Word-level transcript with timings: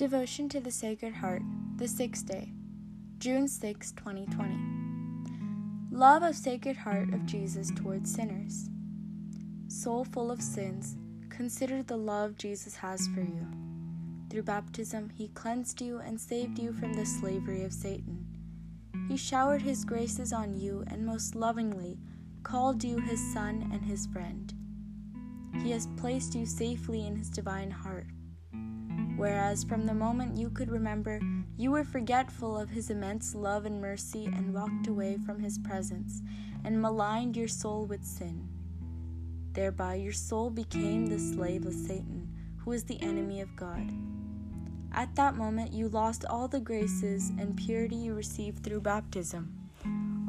Devotion 0.00 0.48
to 0.48 0.60
the 0.60 0.70
Sacred 0.70 1.12
Heart, 1.12 1.42
the 1.76 1.86
sixth 1.86 2.24
day, 2.24 2.54
June 3.18 3.46
6, 3.46 3.92
2020. 3.92 4.56
Love 5.90 6.22
of 6.22 6.34
Sacred 6.34 6.74
Heart 6.74 7.12
of 7.12 7.26
Jesus 7.26 7.70
towards 7.70 8.10
sinners. 8.10 8.70
Soul 9.68 10.06
full 10.06 10.30
of 10.30 10.40
sins, 10.40 10.96
consider 11.28 11.82
the 11.82 11.98
love 11.98 12.38
Jesus 12.38 12.76
has 12.76 13.08
for 13.08 13.20
you. 13.20 13.46
Through 14.30 14.44
baptism, 14.44 15.10
he 15.10 15.28
cleansed 15.28 15.82
you 15.82 15.98
and 15.98 16.18
saved 16.18 16.58
you 16.58 16.72
from 16.72 16.94
the 16.94 17.04
slavery 17.04 17.62
of 17.64 17.74
Satan. 17.74 18.24
He 19.06 19.18
showered 19.18 19.60
his 19.60 19.84
graces 19.84 20.32
on 20.32 20.56
you 20.56 20.82
and 20.86 21.04
most 21.04 21.34
lovingly 21.34 21.98
called 22.42 22.82
you 22.82 23.00
his 23.00 23.20
son 23.34 23.68
and 23.70 23.84
his 23.84 24.06
friend. 24.06 24.54
He 25.62 25.72
has 25.72 25.88
placed 25.98 26.34
you 26.34 26.46
safely 26.46 27.06
in 27.06 27.16
his 27.16 27.28
divine 27.28 27.70
heart 27.70 28.06
whereas 29.20 29.64
from 29.64 29.84
the 29.84 29.92
moment 29.92 30.34
you 30.34 30.48
could 30.48 30.70
remember, 30.70 31.20
you 31.58 31.70
were 31.70 31.84
forgetful 31.84 32.58
of 32.58 32.70
his 32.70 32.88
immense 32.88 33.34
love 33.34 33.66
and 33.66 33.78
mercy 33.78 34.24
and 34.24 34.54
walked 34.54 34.86
away 34.86 35.18
from 35.26 35.38
his 35.38 35.58
presence 35.58 36.22
and 36.64 36.80
maligned 36.80 37.36
your 37.36 37.46
soul 37.46 37.84
with 37.84 38.02
sin. 38.02 38.48
Thereby, 39.52 39.96
your 39.96 40.14
soul 40.14 40.48
became 40.48 41.04
the 41.04 41.18
slave 41.18 41.66
of 41.66 41.74
Satan, 41.74 42.30
who 42.64 42.72
is 42.72 42.84
the 42.84 42.98
enemy 43.02 43.42
of 43.42 43.54
God. 43.56 43.92
At 44.92 45.14
that 45.16 45.36
moment, 45.36 45.74
you 45.74 45.90
lost 45.90 46.24
all 46.24 46.48
the 46.48 46.58
graces 46.58 47.28
and 47.38 47.58
purity 47.58 47.96
you 47.96 48.14
received 48.14 48.64
through 48.64 48.80
baptism. 48.80 49.52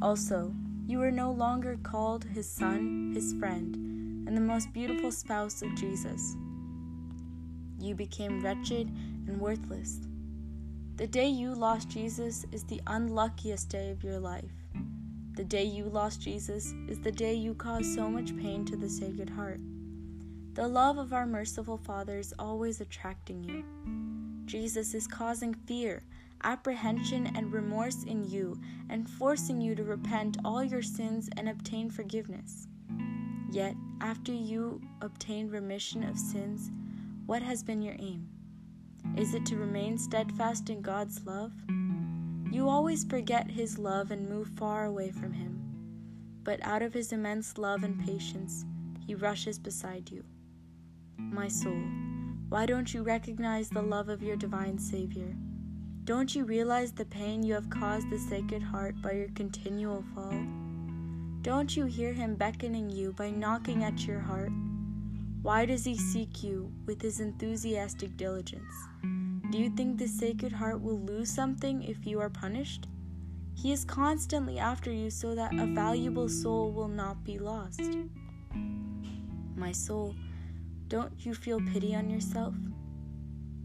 Also, 0.02 0.54
you 0.86 1.00
were 1.00 1.12
no 1.12 1.32
longer 1.32 1.80
called 1.82 2.26
his 2.26 2.50
son, 2.50 3.14
his 3.16 3.32
friend, 3.40 4.28
and 4.28 4.36
the 4.36 4.42
most 4.42 4.74
beautiful 4.74 5.14
spouse 5.14 5.62
of 5.62 5.74
Jesus 5.76 6.36
you 7.82 7.96
became 7.96 8.42
wretched 8.42 8.88
and 9.28 9.40
worthless. 9.40 10.00
The 10.98 11.08
day 11.08 11.28
you 11.28 11.56
lost 11.56 11.90
Jesus 11.90 12.46
is 12.52 12.64
the 12.64 12.82
unluckiest 12.88 13.70
day 13.70 13.90
of 13.90 14.04
your 14.04 14.20
life. 14.20 14.52
The 15.36 15.44
day 15.44 15.64
you 15.64 15.86
lost 15.86 16.22
Jesus 16.22 16.74
is 16.88 17.00
the 17.00 17.12
day 17.12 17.34
you 17.34 17.54
caused 17.54 17.96
so 17.96 18.10
much 18.10 18.38
pain 18.38 18.66
to 18.66 18.76
the 18.76 18.90
Sacred 18.90 19.30
Heart. 19.30 19.62
The 20.54 20.68
love 20.68 20.98
of 20.98 21.14
our 21.14 21.26
merciful 21.26 21.78
Father 21.78 22.18
is 22.18 22.34
always 22.38 22.82
attracting 22.82 23.44
you. 23.44 23.64
Jesus 24.46 24.94
is 24.94 25.08
causing 25.08 25.54
fear, 25.54 26.04
apprehension, 26.44 27.32
and 27.36 27.54
remorse 27.54 28.04
in 28.04 28.30
you 28.30 28.60
and 28.90 29.10
forcing 29.10 29.62
you 29.62 29.74
to 29.76 29.84
repent 29.84 30.38
all 30.44 30.64
your 30.64 30.82
sins 30.82 31.30
and 31.38 31.48
obtain 31.48 31.90
forgiveness. 31.90 32.68
Yet, 33.50 33.76
after 34.02 34.34
you 34.34 34.82
obtain 35.02 35.50
remission 35.50 36.04
of 36.04 36.20
sins, 36.20 36.70
what 37.32 37.42
has 37.42 37.64
been 37.64 37.82
your 37.82 37.96
aim? 37.98 38.28
Is 39.16 39.34
it 39.34 39.46
to 39.46 39.56
remain 39.56 39.98
steadfast 39.98 40.70
in 40.70 40.82
God's 40.82 41.26
love? 41.26 41.54
You 42.52 42.68
always 42.68 43.06
forget 43.06 43.50
His 43.50 43.78
love 43.78 44.12
and 44.12 44.28
move 44.28 44.50
far 44.58 44.84
away 44.84 45.12
from 45.12 45.32
Him. 45.32 45.58
But 46.44 46.60
out 46.62 46.82
of 46.82 46.94
His 46.94 47.14
immense 47.14 47.58
love 47.58 47.86
and 47.86 48.06
patience, 48.06 48.66
He 49.08 49.16
rushes 49.16 49.58
beside 49.58 50.12
you. 50.12 50.26
My 51.16 51.48
soul, 51.48 51.82
why 52.50 52.66
don't 52.66 52.94
you 52.94 53.02
recognize 53.02 53.70
the 53.70 53.82
love 53.82 54.10
of 54.10 54.22
your 54.22 54.36
divine 54.36 54.78
Savior? 54.78 55.34
Don't 56.04 56.36
you 56.36 56.44
realize 56.44 56.92
the 56.92 57.06
pain 57.06 57.44
you 57.44 57.54
have 57.54 57.70
caused 57.70 58.10
the 58.10 58.20
Sacred 58.20 58.62
Heart 58.62 59.02
by 59.02 59.14
your 59.14 59.30
continual 59.36 60.04
fall? 60.14 60.36
Don't 61.44 61.78
you 61.78 61.86
hear 61.86 62.12
Him 62.12 62.36
beckoning 62.36 62.90
you 62.90 63.14
by 63.14 63.30
knocking 63.30 63.86
at 63.86 64.06
your 64.06 64.20
heart? 64.20 64.52
Why 65.42 65.66
does 65.66 65.84
he 65.84 65.98
seek 65.98 66.44
you 66.44 66.72
with 66.86 67.02
his 67.02 67.20
enthusiastic 67.20 68.16
diligence? 68.16 68.74
Do 69.50 69.58
you 69.58 69.72
think 69.72 69.98
the 69.98 70.08
Sacred 70.08 70.52
Heart 70.52 70.82
will 70.82 71.00
lose 71.00 71.34
something 71.34 71.82
if 71.82 72.06
you 72.06 72.20
are 72.20 72.30
punished? 72.30 72.88
He 73.56 73.72
is 73.72 73.84
constantly 73.84 74.60
after 74.60 74.92
you 74.92 75.10
so 75.10 75.34
that 75.34 75.58
a 75.58 75.66
valuable 75.66 76.30
soul 76.30 76.72
will 76.72 76.88
not 76.88 77.24
be 77.24 77.40
lost. 77.40 77.82
My 79.56 79.72
soul, 79.72 80.16
don't 80.88 81.14
you 81.26 81.34
feel 81.34 81.60
pity 81.60 81.96
on 81.96 82.08
yourself? 82.08 82.54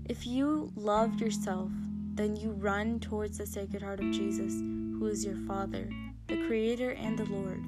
If 0.06 0.26
you 0.26 0.72
love 0.76 1.20
yourself, 1.20 1.70
then 2.14 2.36
you 2.36 2.52
run 2.52 3.00
towards 3.00 3.36
the 3.36 3.46
Sacred 3.46 3.82
Heart 3.82 4.00
of 4.00 4.12
Jesus, 4.12 4.54
who 4.54 5.06
is 5.08 5.26
your 5.26 5.36
Father, 5.46 5.90
the 6.26 6.42
Creator 6.46 6.92
and 6.92 7.18
the 7.18 7.26
Lord. 7.26 7.62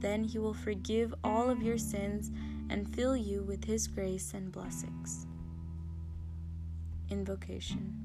Then 0.00 0.24
he 0.24 0.38
will 0.38 0.54
forgive 0.54 1.14
all 1.22 1.48
of 1.48 1.62
your 1.62 1.78
sins 1.78 2.32
and 2.70 2.94
fill 2.94 3.16
you 3.16 3.42
with 3.42 3.64
His 3.64 3.86
grace 3.86 4.32
and 4.32 4.50
blessings. 4.50 5.26
Invocation 7.10 7.96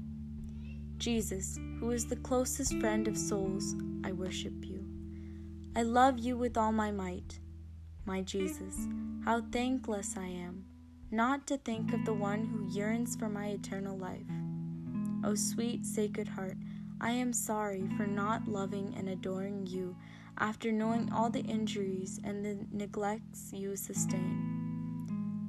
Jesus, 0.98 1.58
who 1.78 1.90
is 1.90 2.06
the 2.06 2.16
closest 2.16 2.78
friend 2.80 3.06
of 3.06 3.18
souls, 3.18 3.74
I 4.02 4.12
worship 4.12 4.64
you. 4.64 4.84
I 5.76 5.82
love 5.82 6.18
you 6.18 6.38
with 6.38 6.56
all 6.56 6.72
my 6.72 6.90
might. 6.90 7.38
My 8.06 8.22
Jesus, 8.22 8.88
how 9.24 9.42
thankless 9.52 10.16
I 10.16 10.26
am, 10.26 10.64
not 11.10 11.46
to 11.48 11.58
think 11.58 11.92
of 11.92 12.04
the 12.04 12.14
one 12.14 12.44
who 12.44 12.74
yearns 12.74 13.14
for 13.14 13.28
my 13.28 13.48
eternal 13.48 13.98
life. 13.98 14.26
O 15.22 15.34
sweet 15.34 15.84
Sacred 15.84 16.28
Heart, 16.28 16.56
I 17.00 17.10
am 17.10 17.32
sorry 17.32 17.86
for 17.96 18.06
not 18.06 18.48
loving 18.48 18.94
and 18.96 19.08
adoring 19.08 19.66
you 19.66 19.96
after 20.38 20.72
knowing 20.72 21.12
all 21.12 21.28
the 21.28 21.40
injuries 21.40 22.20
and 22.24 22.44
the 22.44 22.58
neglects 22.72 23.52
you 23.52 23.76
sustain. 23.76 24.55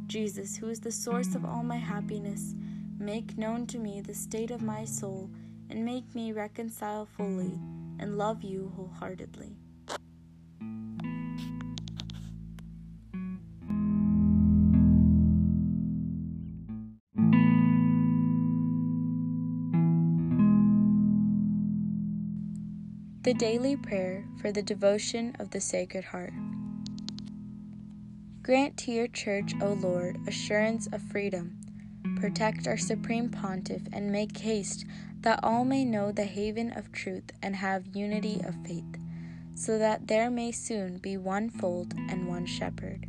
Jesus, 0.07 0.55
who 0.55 0.69
is 0.69 0.79
the 0.79 0.91
source 0.91 1.35
of 1.35 1.43
all 1.43 1.63
my 1.63 1.75
happiness, 1.75 2.55
make 2.97 3.37
known 3.37 3.67
to 3.67 3.77
me 3.77 3.99
the 3.99 4.13
state 4.13 4.51
of 4.51 4.61
my 4.61 4.85
soul 4.85 5.29
and 5.69 5.83
make 5.83 6.15
me 6.15 6.31
reconcile 6.31 7.05
fully 7.05 7.59
and 7.99 8.17
love 8.17 8.41
you 8.41 8.71
wholeheartedly. 8.77 9.57
The 23.23 23.33
Daily 23.33 23.75
Prayer 23.75 24.23
for 24.39 24.53
the 24.53 24.61
Devotion 24.61 25.35
of 25.37 25.49
the 25.49 25.59
Sacred 25.59 26.05
Heart. 26.05 26.31
Grant 28.47 28.77
to 28.77 28.93
your 28.93 29.09
church, 29.09 29.51
O 29.61 29.73
Lord, 29.73 30.25
assurance 30.25 30.87
of 30.93 31.01
freedom. 31.01 31.59
Protect 32.15 32.65
our 32.65 32.77
Supreme 32.77 33.27
Pontiff 33.27 33.81
and 33.91 34.09
make 34.09 34.37
haste 34.37 34.85
that 35.19 35.41
all 35.43 35.65
may 35.65 35.83
know 35.83 36.13
the 36.13 36.23
haven 36.23 36.71
of 36.71 36.93
truth 36.93 37.29
and 37.43 37.57
have 37.57 37.93
unity 37.93 38.39
of 38.45 38.55
faith, 38.65 38.85
so 39.53 39.77
that 39.77 40.07
there 40.07 40.29
may 40.31 40.53
soon 40.53 40.97
be 40.97 41.17
one 41.17 41.49
fold 41.49 41.93
and 42.09 42.25
one 42.25 42.45
shepherd. 42.45 43.05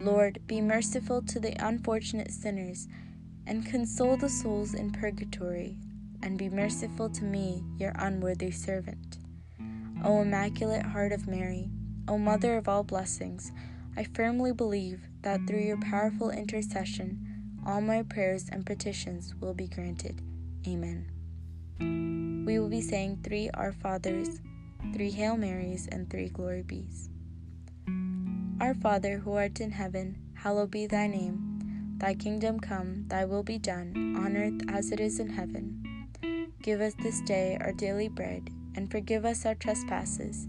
Lord, 0.00 0.40
be 0.46 0.62
merciful 0.62 1.20
to 1.20 1.38
the 1.38 1.54
unfortunate 1.62 2.30
sinners 2.30 2.88
and 3.46 3.66
console 3.66 4.16
the 4.16 4.30
souls 4.30 4.72
in 4.72 4.90
purgatory, 4.90 5.76
and 6.22 6.38
be 6.38 6.48
merciful 6.48 7.10
to 7.10 7.24
me, 7.24 7.62
your 7.76 7.92
unworthy 7.96 8.52
servant. 8.52 9.18
O 10.02 10.22
Immaculate 10.22 10.86
Heart 10.86 11.12
of 11.12 11.28
Mary, 11.28 11.68
O 12.08 12.16
Mother 12.16 12.56
of 12.56 12.70
all 12.70 12.84
blessings, 12.84 13.52
I 14.00 14.04
firmly 14.14 14.54
believe 14.54 15.02
that 15.20 15.46
through 15.46 15.60
your 15.60 15.76
powerful 15.76 16.30
intercession, 16.30 17.58
all 17.66 17.82
my 17.82 18.02
prayers 18.02 18.48
and 18.50 18.64
petitions 18.64 19.34
will 19.34 19.52
be 19.52 19.66
granted. 19.66 20.22
Amen. 20.66 21.10
We 22.46 22.58
will 22.58 22.70
be 22.70 22.80
saying 22.80 23.20
three 23.22 23.50
Our 23.52 23.72
Fathers, 23.72 24.40
three 24.94 25.10
Hail 25.10 25.36
Marys, 25.36 25.86
and 25.92 26.08
three 26.08 26.30
Glory 26.30 26.62
Bees. 26.62 27.10
Our 28.58 28.72
Father, 28.72 29.18
who 29.18 29.34
art 29.34 29.60
in 29.60 29.72
heaven, 29.72 30.16
hallowed 30.32 30.70
be 30.70 30.86
thy 30.86 31.06
name. 31.06 31.98
Thy 31.98 32.14
kingdom 32.14 32.58
come, 32.58 33.04
thy 33.08 33.26
will 33.26 33.42
be 33.42 33.58
done, 33.58 34.16
on 34.16 34.34
earth 34.34 34.62
as 34.70 34.92
it 34.92 35.00
is 35.00 35.20
in 35.20 35.28
heaven. 35.28 36.48
Give 36.62 36.80
us 36.80 36.94
this 37.02 37.20
day 37.20 37.58
our 37.60 37.72
daily 37.72 38.08
bread, 38.08 38.48
and 38.74 38.90
forgive 38.90 39.26
us 39.26 39.44
our 39.44 39.56
trespasses 39.56 40.48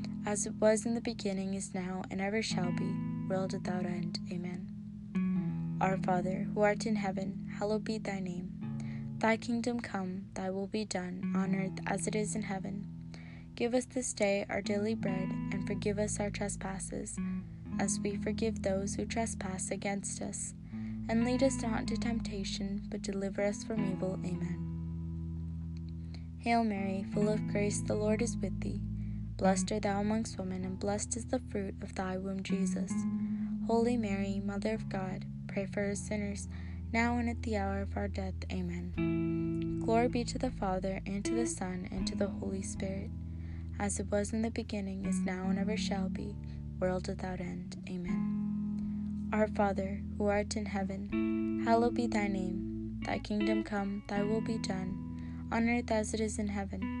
as 0.25 0.45
it 0.45 0.53
was 0.59 0.85
in 0.85 0.93
the 0.93 1.01
beginning, 1.01 1.53
is 1.53 1.73
now, 1.73 2.03
and 2.11 2.21
ever 2.21 2.41
shall 2.41 2.71
be, 2.71 2.95
world 3.27 3.53
without 3.53 3.85
end. 3.85 4.19
Amen. 4.31 4.67
Our 5.81 5.97
Father, 5.97 6.47
who 6.53 6.61
art 6.61 6.85
in 6.85 6.95
heaven, 6.95 7.49
hallowed 7.57 7.83
be 7.83 7.97
thy 7.97 8.19
name. 8.19 8.51
Thy 9.17 9.37
kingdom 9.37 9.79
come, 9.79 10.25
thy 10.33 10.49
will 10.49 10.67
be 10.67 10.85
done, 10.85 11.33
on 11.35 11.55
earth 11.55 11.79
as 11.87 12.07
it 12.07 12.15
is 12.15 12.35
in 12.35 12.43
heaven. 12.43 12.87
Give 13.55 13.73
us 13.73 13.85
this 13.85 14.13
day 14.13 14.45
our 14.49 14.61
daily 14.61 14.95
bread, 14.95 15.29
and 15.51 15.65
forgive 15.67 15.99
us 15.99 16.19
our 16.19 16.29
trespasses, 16.29 17.17
as 17.79 17.99
we 17.99 18.15
forgive 18.15 18.61
those 18.61 18.95
who 18.95 19.05
trespass 19.05 19.71
against 19.71 20.21
us. 20.21 20.53
And 21.09 21.25
lead 21.25 21.43
us 21.43 21.61
not 21.61 21.81
into 21.81 21.97
temptation, 21.97 22.83
but 22.89 23.01
deliver 23.01 23.43
us 23.43 23.63
from 23.63 23.91
evil. 23.91 24.19
Amen. 24.25 24.67
Hail 26.39 26.63
Mary, 26.63 27.05
full 27.13 27.29
of 27.29 27.47
grace, 27.47 27.81
the 27.81 27.95
Lord 27.95 28.21
is 28.21 28.37
with 28.37 28.59
thee. 28.61 28.81
Blessed 29.41 29.71
art 29.71 29.81
thou 29.81 30.01
amongst 30.01 30.37
women, 30.37 30.63
and 30.63 30.79
blessed 30.79 31.17
is 31.17 31.25
the 31.25 31.39
fruit 31.49 31.73
of 31.81 31.95
thy 31.95 32.15
womb, 32.15 32.43
Jesus. 32.43 32.91
Holy 33.65 33.97
Mary, 33.97 34.39
Mother 34.45 34.75
of 34.75 34.87
God, 34.87 35.25
pray 35.47 35.65
for 35.65 35.89
us 35.89 35.99
sinners 35.99 36.47
now 36.93 37.17
and 37.17 37.27
at 37.27 37.41
the 37.41 37.57
hour 37.57 37.81
of 37.81 37.97
our 37.97 38.07
death. 38.07 38.35
Amen. 38.51 39.79
Glory 39.83 40.09
be 40.09 40.23
to 40.25 40.37
the 40.37 40.51
Father, 40.51 41.01
and 41.07 41.25
to 41.25 41.33
the 41.33 41.47
Son, 41.47 41.89
and 41.89 42.05
to 42.05 42.15
the 42.15 42.27
Holy 42.27 42.61
Spirit, 42.61 43.09
as 43.79 43.99
it 43.99 44.11
was 44.11 44.31
in 44.31 44.43
the 44.43 44.51
beginning, 44.51 45.07
is 45.07 45.21
now, 45.21 45.49
and 45.49 45.57
ever 45.57 45.75
shall 45.75 46.07
be, 46.07 46.35
world 46.79 47.07
without 47.07 47.39
end. 47.39 47.77
Amen. 47.89 49.27
Our 49.33 49.47
Father, 49.47 50.03
who 50.19 50.27
art 50.27 50.55
in 50.55 50.67
heaven, 50.67 51.63
hallowed 51.65 51.95
be 51.95 52.05
thy 52.05 52.27
name. 52.27 52.99
Thy 53.07 53.17
kingdom 53.17 53.63
come, 53.63 54.03
thy 54.07 54.21
will 54.21 54.41
be 54.41 54.59
done, 54.59 55.47
on 55.51 55.67
earth 55.67 55.89
as 55.89 56.13
it 56.13 56.19
is 56.19 56.37
in 56.37 56.49
heaven. 56.49 57.00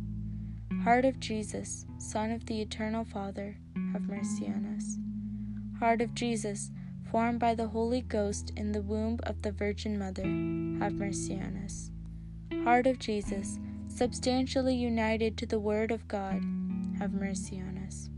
Heart 0.83 1.05
of 1.05 1.19
Jesus, 1.19 1.85
Son 1.99 2.31
of 2.31 2.47
the 2.47 2.59
Eternal 2.59 3.05
Father, 3.05 3.55
have 3.93 4.01
mercy 4.01 4.47
on 4.47 4.65
us. 4.75 4.97
Heart 5.79 6.01
of 6.01 6.15
Jesus, 6.15 6.71
formed 7.11 7.39
by 7.39 7.53
the 7.53 7.67
Holy 7.67 8.01
Ghost 8.01 8.51
in 8.57 8.71
the 8.71 8.81
womb 8.81 9.19
of 9.21 9.43
the 9.43 9.51
Virgin 9.51 9.99
Mother, 9.99 10.23
have 10.83 10.93
mercy 10.93 11.35
on 11.35 11.61
us. 11.63 11.91
Heart 12.63 12.87
of 12.87 12.97
Jesus, 12.97 13.59
substantially 13.89 14.73
united 14.73 15.37
to 15.37 15.45
the 15.45 15.59
Word 15.59 15.91
of 15.91 16.07
God, 16.07 16.41
have 16.97 17.13
mercy 17.13 17.61
on 17.61 17.77
us. 17.87 18.09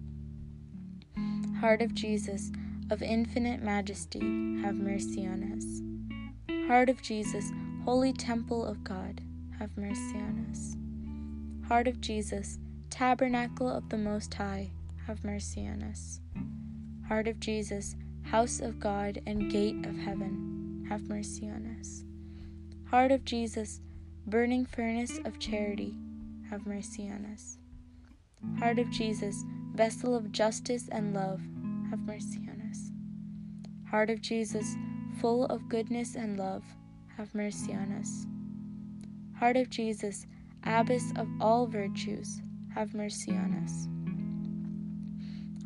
Heart 1.60 1.81
of 1.81 1.94
Jesus, 1.94 2.50
of 2.89 3.01
infinite 3.04 3.62
majesty, 3.62 4.21
have 4.62 4.75
mercy 4.75 5.27
on 5.27 5.51
us. 5.51 6.65
Heart 6.69 6.88
of 6.88 7.01
Jesus, 7.01 7.51
holy 7.83 8.13
temple 8.13 8.65
of 8.65 8.86
God, 8.86 9.19
have 9.60 9.75
mercy 9.75 10.15
on 10.15 10.48
us. 10.50 10.77
Heart 11.68 11.88
of 11.88 12.01
Jesus, 12.01 12.60
tabernacle 12.89 13.69
of 13.69 13.88
the 13.88 13.98
Most 13.98 14.33
High, 14.33 14.71
have 15.07 15.24
mercy 15.24 15.65
on 15.65 15.81
us. 15.81 16.19
Heart 17.07 17.30
of 17.30 17.39
Jesus, 17.39 17.95
House 18.24 18.60
of 18.60 18.81
God 18.81 19.21
and 19.25 19.50
Gate 19.50 19.86
of 19.86 19.98
Heaven, 19.98 20.86
have 20.89 21.07
mercy 21.07 21.48
on 21.50 21.77
us. 21.80 22.04
Heart 22.92 23.13
of 23.13 23.24
Jesus, 23.24 23.80
burning 24.27 24.65
furnace 24.65 25.19
of 25.24 25.39
charity, 25.39 25.95
have 26.50 26.68
mercy 26.68 27.10
on 27.10 27.25
us. 27.33 27.57
Heart 28.60 28.80
of 28.80 28.89
Jesus, 28.92 29.45
vessel 29.74 30.15
of 30.15 30.33
justice 30.33 30.89
and 30.92 31.13
love, 31.13 31.39
have 31.89 32.00
mercy 32.00 32.45
on 32.51 32.62
us. 32.69 32.92
Heart 33.89 34.10
of 34.10 34.21
Jesus, 34.21 34.75
full 35.21 35.45
of 35.45 35.69
goodness 35.69 36.15
and 36.15 36.38
love, 36.38 36.65
have 37.15 37.33
mercy 37.33 37.74
on 37.74 37.94
us. 37.94 38.27
Heart 39.39 39.56
of 39.56 39.69
Jesus, 39.69 40.27
abbess 40.65 41.12
of 41.15 41.27
all 41.39 41.68
virtues, 41.68 42.42
have 42.74 42.94
mercy 42.94 43.31
on 43.31 43.54
us. 43.63 43.88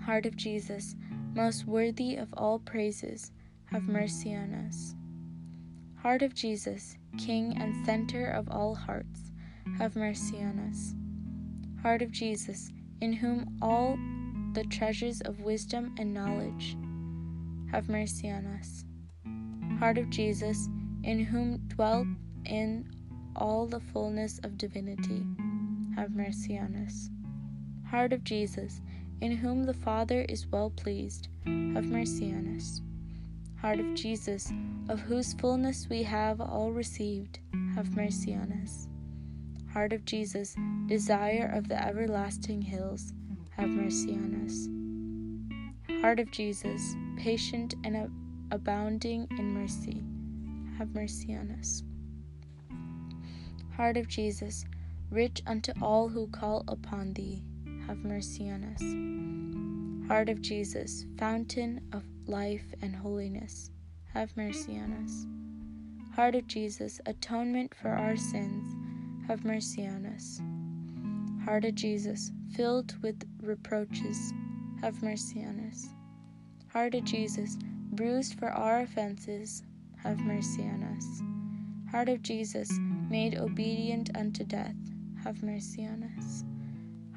Heart 0.03 0.25
of 0.25 0.35
Jesus, 0.35 0.95
most 1.33 1.65
worthy 1.65 2.15
of 2.15 2.29
all 2.33 2.59
praises, 2.59 3.31
have 3.65 3.87
mercy 3.87 4.33
on 4.35 4.53
us. 4.53 4.95
Heart 6.01 6.21
of 6.21 6.33
Jesus, 6.33 6.97
King 7.17 7.57
and 7.57 7.85
center 7.85 8.27
of 8.27 8.49
all 8.49 8.75
hearts, 8.75 9.31
have 9.77 9.95
mercy 9.95 10.37
on 10.37 10.59
us. 10.59 10.93
Heart 11.81 12.01
of 12.01 12.11
Jesus, 12.11 12.71
in 13.01 13.13
whom 13.13 13.57
all 13.61 13.97
the 14.53 14.63
treasures 14.63 15.21
of 15.21 15.41
wisdom 15.41 15.93
and 15.97 16.13
knowledge, 16.13 16.77
have 17.71 17.89
mercy 17.89 18.29
on 18.29 18.45
us. 18.47 18.85
Heart 19.79 19.97
of 19.97 20.09
Jesus, 20.09 20.67
in 21.03 21.19
whom 21.19 21.57
dwelt 21.67 22.07
in 22.45 22.89
all 23.37 23.65
the 23.65 23.79
fullness 23.79 24.39
of 24.43 24.57
divinity, 24.57 25.25
have 25.95 26.11
mercy 26.11 26.57
on 26.57 26.75
us. 26.85 27.09
Heart 27.89 28.13
of 28.13 28.23
Jesus, 28.23 28.81
in 29.21 29.31
whom 29.31 29.63
the 29.63 29.73
Father 29.73 30.25
is 30.27 30.47
well 30.47 30.69
pleased, 30.69 31.29
have 31.45 31.85
mercy 31.85 32.31
on 32.33 32.55
us. 32.55 32.81
Heart 33.61 33.79
of 33.79 33.93
Jesus, 33.95 34.51
of 34.89 34.99
whose 34.99 35.33
fullness 35.33 35.87
we 35.89 36.03
have 36.03 36.39
all 36.39 36.71
received, 36.71 37.39
have 37.73 37.95
mercy 37.95 38.35
on 38.35 38.51
us. 38.63 38.87
Heart 39.73 39.93
of 39.93 40.05
Jesus, 40.05 40.55
desire 40.87 41.51
of 41.53 41.67
the 41.67 41.83
everlasting 41.83 42.61
hills, 42.61 43.13
have 43.51 43.69
mercy 43.69 44.11
on 44.11 44.43
us. 44.45 46.01
Heart 46.01 46.19
of 46.19 46.31
Jesus, 46.31 46.95
patient 47.17 47.73
and 47.83 48.09
abounding 48.51 49.27
in 49.31 49.53
mercy, 49.53 50.03
have 50.77 50.93
mercy 50.93 51.35
on 51.35 51.55
us. 51.59 51.83
Heart 53.77 53.97
of 53.97 54.07
Jesus, 54.07 54.65
rich 55.11 55.43
unto 55.45 55.71
all 55.83 56.09
who 56.09 56.25
call 56.29 56.63
upon 56.67 57.13
thee, 57.13 57.43
have 57.85 57.99
mercy 57.99 58.49
on 58.49 58.63
us. 58.63 60.07
Heart 60.09 60.29
of 60.29 60.41
Jesus, 60.41 61.05
fountain 61.19 61.81
of 61.93 62.01
life 62.25 62.65
and 62.81 62.95
holiness, 62.95 63.69
have 64.15 64.35
mercy 64.35 64.79
on 64.79 64.93
us. 65.03 65.27
Heart 66.15 66.33
of 66.33 66.47
Jesus, 66.47 66.99
atonement 67.05 67.75
for 67.79 67.89
our 67.89 68.17
sins, 68.17 68.65
have 69.27 69.45
mercy 69.45 69.85
on 69.85 70.07
us. 70.07 70.41
Heart 71.45 71.65
of 71.65 71.75
Jesus, 71.75 72.31
filled 72.55 72.95
with 73.03 73.29
reproaches, 73.43 74.33
have 74.81 75.03
mercy 75.03 75.45
on 75.45 75.69
us. 75.71 75.87
Heart 76.73 76.95
of 76.95 77.03
Jesus, 77.03 77.59
bruised 77.91 78.39
for 78.39 78.49
our 78.49 78.79
offenses, 78.79 79.61
have 79.97 80.19
mercy 80.21 80.63
on 80.63 80.81
us. 80.81 81.91
Heart 81.91 82.09
of 82.09 82.23
Jesus, 82.23 82.71
made 83.09 83.37
obedient 83.37 84.09
unto 84.15 84.43
death, 84.43 84.75
have 85.23 85.43
mercy 85.43 85.85
on 85.85 86.03
us. 86.17 86.43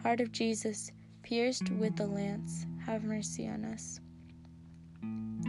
Heart 0.03 0.21
of 0.21 0.33
Jesus, 0.33 0.91
pierced 1.23 1.71
with 1.71 1.97
the 1.97 2.07
lance, 2.07 2.67
have 2.85 3.05
mercy 3.05 3.47
on 3.49 3.65
us. 3.65 4.01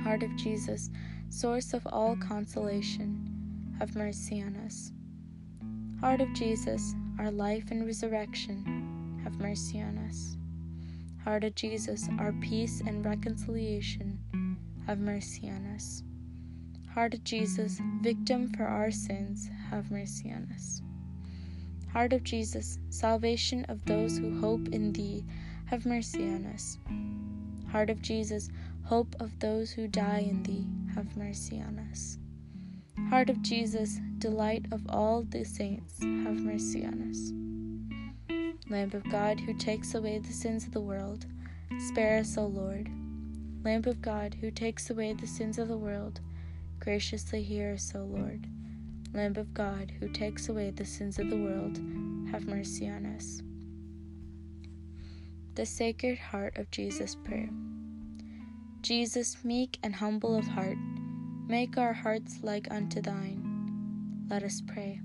Heart 0.04 0.24
of 0.24 0.36
Jesus, 0.36 0.90
source 1.30 1.74
of 1.74 1.86
all 1.88 2.16
consolation, 2.18 3.76
have 3.80 3.96
mercy 3.96 4.42
on 4.42 4.56
us. 4.58 4.92
Heart 6.00 6.22
of 6.22 6.34
Jesus, 6.34 6.96
our 7.20 7.32
life 7.32 7.72
and 7.72 7.86
resurrection, 7.86 9.20
have 9.24 9.40
mercy 9.40 9.80
on 9.82 9.98
us. 10.10 10.38
Heart 11.24 11.44
of 11.44 11.56
Jesus, 11.56 12.10
our 12.20 12.34
peace 12.42 12.82
and 12.86 13.06
reconciliation, 13.06 14.20
have 14.88 15.00
mercy 15.00 15.50
on 15.50 15.66
us. 15.76 16.04
Heart 16.94 17.14
of 17.14 17.24
Jesus, 17.24 17.80
victim 18.02 18.52
for 18.52 18.66
our 18.66 18.92
sins, 18.92 19.50
have 19.70 19.90
mercy 19.92 20.30
on 20.30 20.50
us. 20.54 20.82
Heart 21.94 22.12
of 22.12 22.24
Jesus, 22.26 22.80
salvation 22.90 23.64
of 23.70 23.86
those 23.86 24.18
who 24.18 24.42
hope 24.42 24.68
in 24.70 24.92
Thee, 24.92 25.24
have 25.68 25.86
mercy 25.86 26.24
on 26.24 26.46
us. 26.54 26.78
Heart 27.72 27.90
of 27.92 28.02
Jesus, 28.02 28.50
hope 28.84 29.16
of 29.22 29.40
those 29.40 29.72
who 29.72 29.88
die 29.88 30.28
in 30.30 30.44
Thee, 30.44 30.68
have 30.94 31.16
mercy 31.16 31.62
on 31.62 31.80
us. 31.92 32.18
Heart 33.10 33.30
of 33.30 33.42
Jesus, 33.42 34.02
delight 34.18 34.66
of 34.74 34.82
all 34.90 35.24
the 35.24 35.46
saints, 35.46 35.98
have 36.02 36.42
mercy 36.42 36.86
on 36.86 37.10
us. 37.10 37.32
Lamb 38.70 38.92
of 38.94 39.10
God, 39.10 39.40
who 39.40 39.54
takes 39.54 39.96
away 39.96 40.20
the 40.20 40.34
sins 40.34 40.66
of 40.66 40.74
the 40.74 40.82
world, 40.82 41.26
spare 41.88 42.20
us, 42.20 42.38
O 42.38 42.48
Lord. 42.48 42.90
Lamb 43.64 43.84
of 43.86 44.02
God, 44.02 44.36
who 44.42 44.52
takes 44.52 44.90
away 44.90 45.14
the 45.14 45.28
sins 45.28 45.58
of 45.58 45.70
the 45.70 45.78
world, 45.78 46.20
graciously 46.82 47.44
hear 47.44 47.74
us, 47.74 47.94
O 47.96 48.00
Lord. 48.00 48.48
Lamb 49.14 49.36
of 49.38 49.54
God, 49.54 49.92
who 50.00 50.10
takes 50.10 50.50
away 50.50 50.72
the 50.72 50.84
sins 50.84 51.20
of 51.20 51.30
the 51.30 51.38
world, 51.38 51.78
have 52.32 52.48
mercy 52.48 52.90
on 52.90 53.06
us. 53.06 53.44
The 55.54 55.66
Sacred 55.66 56.18
Heart 56.18 56.58
of 56.58 56.72
Jesus 56.72 57.16
Prayer. 57.24 57.50
Jesus, 58.82 59.46
meek 59.46 59.78
and 59.84 59.94
humble 59.94 60.36
of 60.36 60.48
heart, 60.48 60.78
make 61.48 61.78
our 61.78 61.94
hearts 61.94 62.40
like 62.42 62.68
unto 62.72 63.00
thine. 63.00 64.26
Let 64.28 64.42
us 64.42 64.64
pray. 64.66 65.02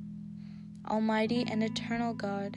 Almighty 0.89 1.45
and 1.47 1.63
eternal 1.63 2.15
God, 2.15 2.57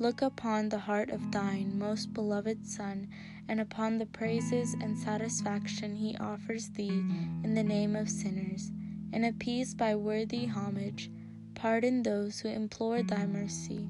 look 0.00 0.22
upon 0.22 0.68
the 0.68 0.78
heart 0.78 1.10
of 1.10 1.30
thine 1.30 1.78
most 1.78 2.12
beloved 2.14 2.66
Son, 2.66 3.06
and 3.46 3.60
upon 3.60 3.98
the 3.98 4.06
praises 4.06 4.74
and 4.80 4.96
satisfaction 4.96 5.94
he 5.94 6.16
offers 6.16 6.70
thee 6.70 7.04
in 7.44 7.54
the 7.54 7.62
name 7.62 7.94
of 7.94 8.08
sinners, 8.08 8.72
and 9.12 9.26
appease 9.26 9.74
by 9.74 9.94
worthy 9.94 10.46
homage, 10.46 11.10
pardon 11.54 12.02
those 12.02 12.40
who 12.40 12.48
implore 12.48 13.02
thy 13.02 13.26
mercy. 13.26 13.86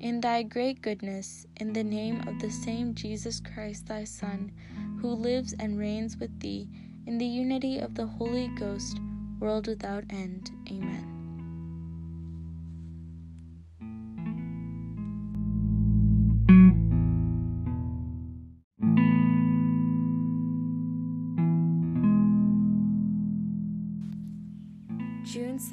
In 0.00 0.20
thy 0.20 0.42
great 0.42 0.82
goodness, 0.82 1.46
in 1.56 1.72
the 1.72 1.84
name 1.84 2.26
of 2.26 2.40
the 2.40 2.50
same 2.50 2.94
Jesus 2.94 3.40
Christ 3.40 3.86
thy 3.86 4.04
Son, 4.04 4.50
who 5.00 5.10
lives 5.10 5.54
and 5.60 5.78
reigns 5.78 6.16
with 6.16 6.40
thee, 6.40 6.68
in 7.06 7.18
the 7.18 7.26
unity 7.26 7.78
of 7.78 7.94
the 7.94 8.06
Holy 8.06 8.48
Ghost, 8.58 8.98
world 9.38 9.68
without 9.68 10.04
end. 10.10 10.50
Amen. 10.68 11.19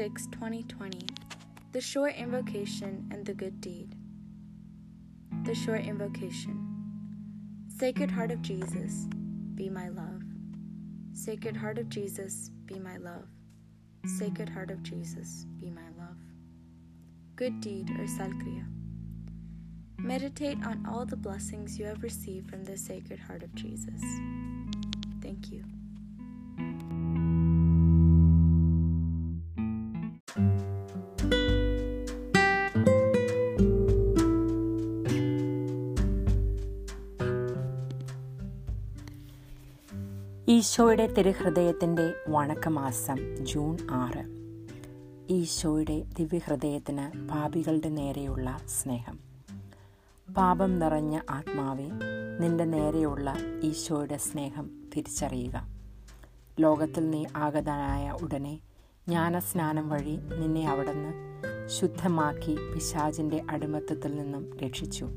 6, 0.08 0.28
2020. 0.28 1.06
The 1.74 1.82
Short 1.82 2.16
Invocation 2.16 3.10
and 3.12 3.26
the 3.26 3.34
Good 3.34 3.60
Deed. 3.60 3.94
The 5.44 5.54
Short 5.54 5.82
Invocation. 5.82 6.66
Sacred 7.78 8.10
Heart 8.10 8.32
of 8.32 8.42
Jesus, 8.42 9.06
be 9.56 9.70
my 9.70 9.90
love. 9.90 10.22
Sacred 11.12 11.58
Heart 11.58 11.78
of 11.78 11.90
Jesus, 11.90 12.52
be 12.68 12.80
my 12.80 12.96
love. 12.96 13.26
Sacred 14.06 14.48
Heart 14.48 14.72
of 14.72 14.82
Jesus, 14.82 15.46
be 15.60 15.70
my 15.70 15.90
love. 16.00 16.16
Good 17.36 17.60
Deed 17.60 17.90
or 17.90 18.06
Salkriya. 18.06 18.66
Meditate 19.98 20.64
on 20.66 20.86
all 20.90 21.06
the 21.06 21.18
blessings 21.18 21.78
you 21.78 21.86
have 21.86 22.02
received 22.02 22.50
from 22.50 22.64
the 22.64 22.78
Sacred 22.78 23.20
Heart 23.20 23.44
of 23.44 23.54
Jesus. 23.56 24.02
Thank 25.22 25.52
you. 25.52 25.66
ഈശോയുടെ 40.78 41.08
തിരുഹൃദയത്തിന്റെ 41.08 42.14
വണക്കമാസം 42.30 43.46
June 43.46 43.78
ആറ്. 43.92 44.24
ഈശോയുടെ 45.34 46.04
ദിവ്യഹൃദയത്തിന് 46.20 47.30
പാപികളുടെ 47.30 47.90
നേരെയുള്ള 47.90 48.60
സ്നേഹം. 48.68 49.20
പാപം 50.38 50.80
നിറഞ്ഞ 50.80 51.20
ആത്മാവെ 51.30 51.90
നിന്റെ 52.40 52.66
നേരെയുള്ള 52.66 53.36
ഈശോയുടെ 53.64 54.18
സ്നേഹം 54.18 54.70
തിരിച്ചറിയുക. 54.98 55.68
ലോകത്തിൽ 56.60 57.10
നീ 57.10 57.26
ആഗതനായ 57.36 58.12
ഉടനെ 58.22 58.60
ജ്ഞാനസ്നാനം 59.08 59.90
വഴി 59.90 60.20
നിന്നെ 60.40 60.70
അവിടുന്ന് 60.70 61.14
ശുദ്ധമാക്കി 61.68 62.58
പിശാചിന്റെ 62.74 63.44
അടിമത്തത്തിൽ 63.50 64.16
നിന്നും 64.16 64.58
രക്ഷിച്ചു. 64.58 65.10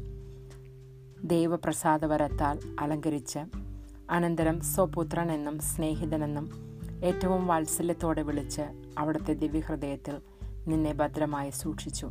ദൈവപ്രസാദവരത്താൽ 1.25 2.59
അലങ്കരിച്ച് 2.81 3.70
അനന്തരം 4.11 4.61
സ്വപുത്രൻ 4.61 5.33
എന്നും 5.33 5.59
സ്നേഹിതനെന്നും 5.59 6.51
ഏറ്റവും 7.05 7.47
വാത്സല്യത്തോടെ 7.47 8.23
വിളിച്ച് 8.23 8.63
അവിടുത്തെ 8.99 9.33
ദിവ്യഹൃദയത്തിൽ 9.33 10.17
നിന്നെ 10.69 10.93
ഭദ്രമായി 10.93 11.51
സൂക്ഷിച്ചു. 11.51 12.11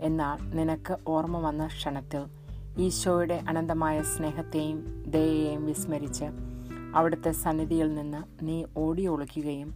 എന്നാൽ 0.00 0.56
നിനക്ക് 0.56 0.96
ഓർമ്മ 1.06 1.38
വന്ന 1.38 1.66
ക്ഷണത്തിൽ 1.66 2.22
ഈശോയുടെ 2.78 3.42
അനന്തമായ 3.48 4.02
സ്നേഹത്തെയും 4.02 5.04
ദയയെയും 5.06 5.66
വിസ്മരിച്ച് 5.66 6.24
അവിടുത്തെ 6.94 7.30
സന്നിധിയിൽ 7.30 7.94
നിന്ന് 7.94 8.44
നീ 8.44 8.64
ഓടി 8.76 9.06
ഒളിക്കുകയും 9.06 9.74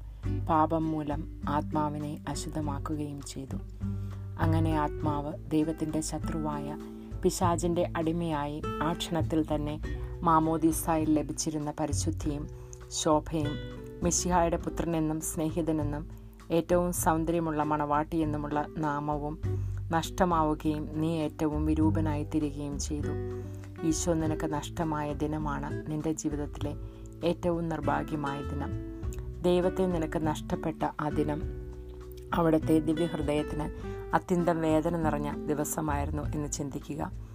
പാപം 0.48 0.90
മൂലം 0.90 1.40
ആത്മാവിനെ 1.48 2.18
അശുദ്ധമാക്കുകയും 2.28 3.20
ചെയ്തു. 3.22 3.56
അങ്ങനെ 4.38 4.70
ആത്മാവ് 4.70 5.32
ദൈവത്തിന്റെ 5.50 6.00
ശത്രുവായ 6.00 6.78
പിശാചിന്റെ 7.22 7.92
അടിമയായി 7.96 8.62
ആ 8.82 8.92
ക്ഷണത്തിൽ 8.92 9.54
തന്നെ 9.54 9.80
മാമോദീസായിൽ 10.22 11.18
ലഭിച്ചിരുന്ന 11.18 11.72
പരിശുദ്ധിയും 11.80 12.48
ശോഭയും 12.88 13.80
മിശിഹായുടെ 14.02 14.56
പുത്രനെന്നും 14.56 15.20
സ്നേഹിതനെന്നും 15.20 16.10
ഏറ്റവും 16.50 16.92
സൗന്ദര്യമുള്ള 16.92 17.62
മണവാട്ടിയെന്നുമുള്ള 17.62 18.66
നാമവും 18.78 19.40
നഷ്ടമാവുകയും 19.90 21.00
നീ 21.00 21.18
ഏറ്റവും 21.18 21.66
വിരൂപനായി 21.66 22.24
തീരുകയും 22.24 22.78
ചെയ്തു. 22.78 23.08
ഈശോ 23.82 24.12
നിനക്ക് 24.12 24.46
നഷ്ടമായ 24.46 25.14
ദിനമാണ് 25.14 25.90
നിന്റെ 25.90 26.12
ജീവിതത്തിലെ 26.12 26.74
ഏറ്റവും 27.24 27.68
നിർഭാഗ്യമായ 27.68 28.42
ദിനം. 28.42 28.70
ദൈവത്തെ 29.42 29.86
നിനക്ക് 29.86 30.26
നഷ്ടപ്പെട്ട 30.26 30.88
ആ 31.00 31.08
ദിനം 31.08 31.42
അവിടുത്തെ 32.34 32.78
ദിവ്യഹൃദയത്തിന് 32.78 33.70
അത്യന്തം 34.14 34.60
വേദന 34.60 34.96
നിറഞ്ഞ 34.96 35.46
ദിവസമായിരുന്നു 35.46 36.22
എന്ന് 36.22 36.52
ചിന്തിക്കുക. 36.52 37.29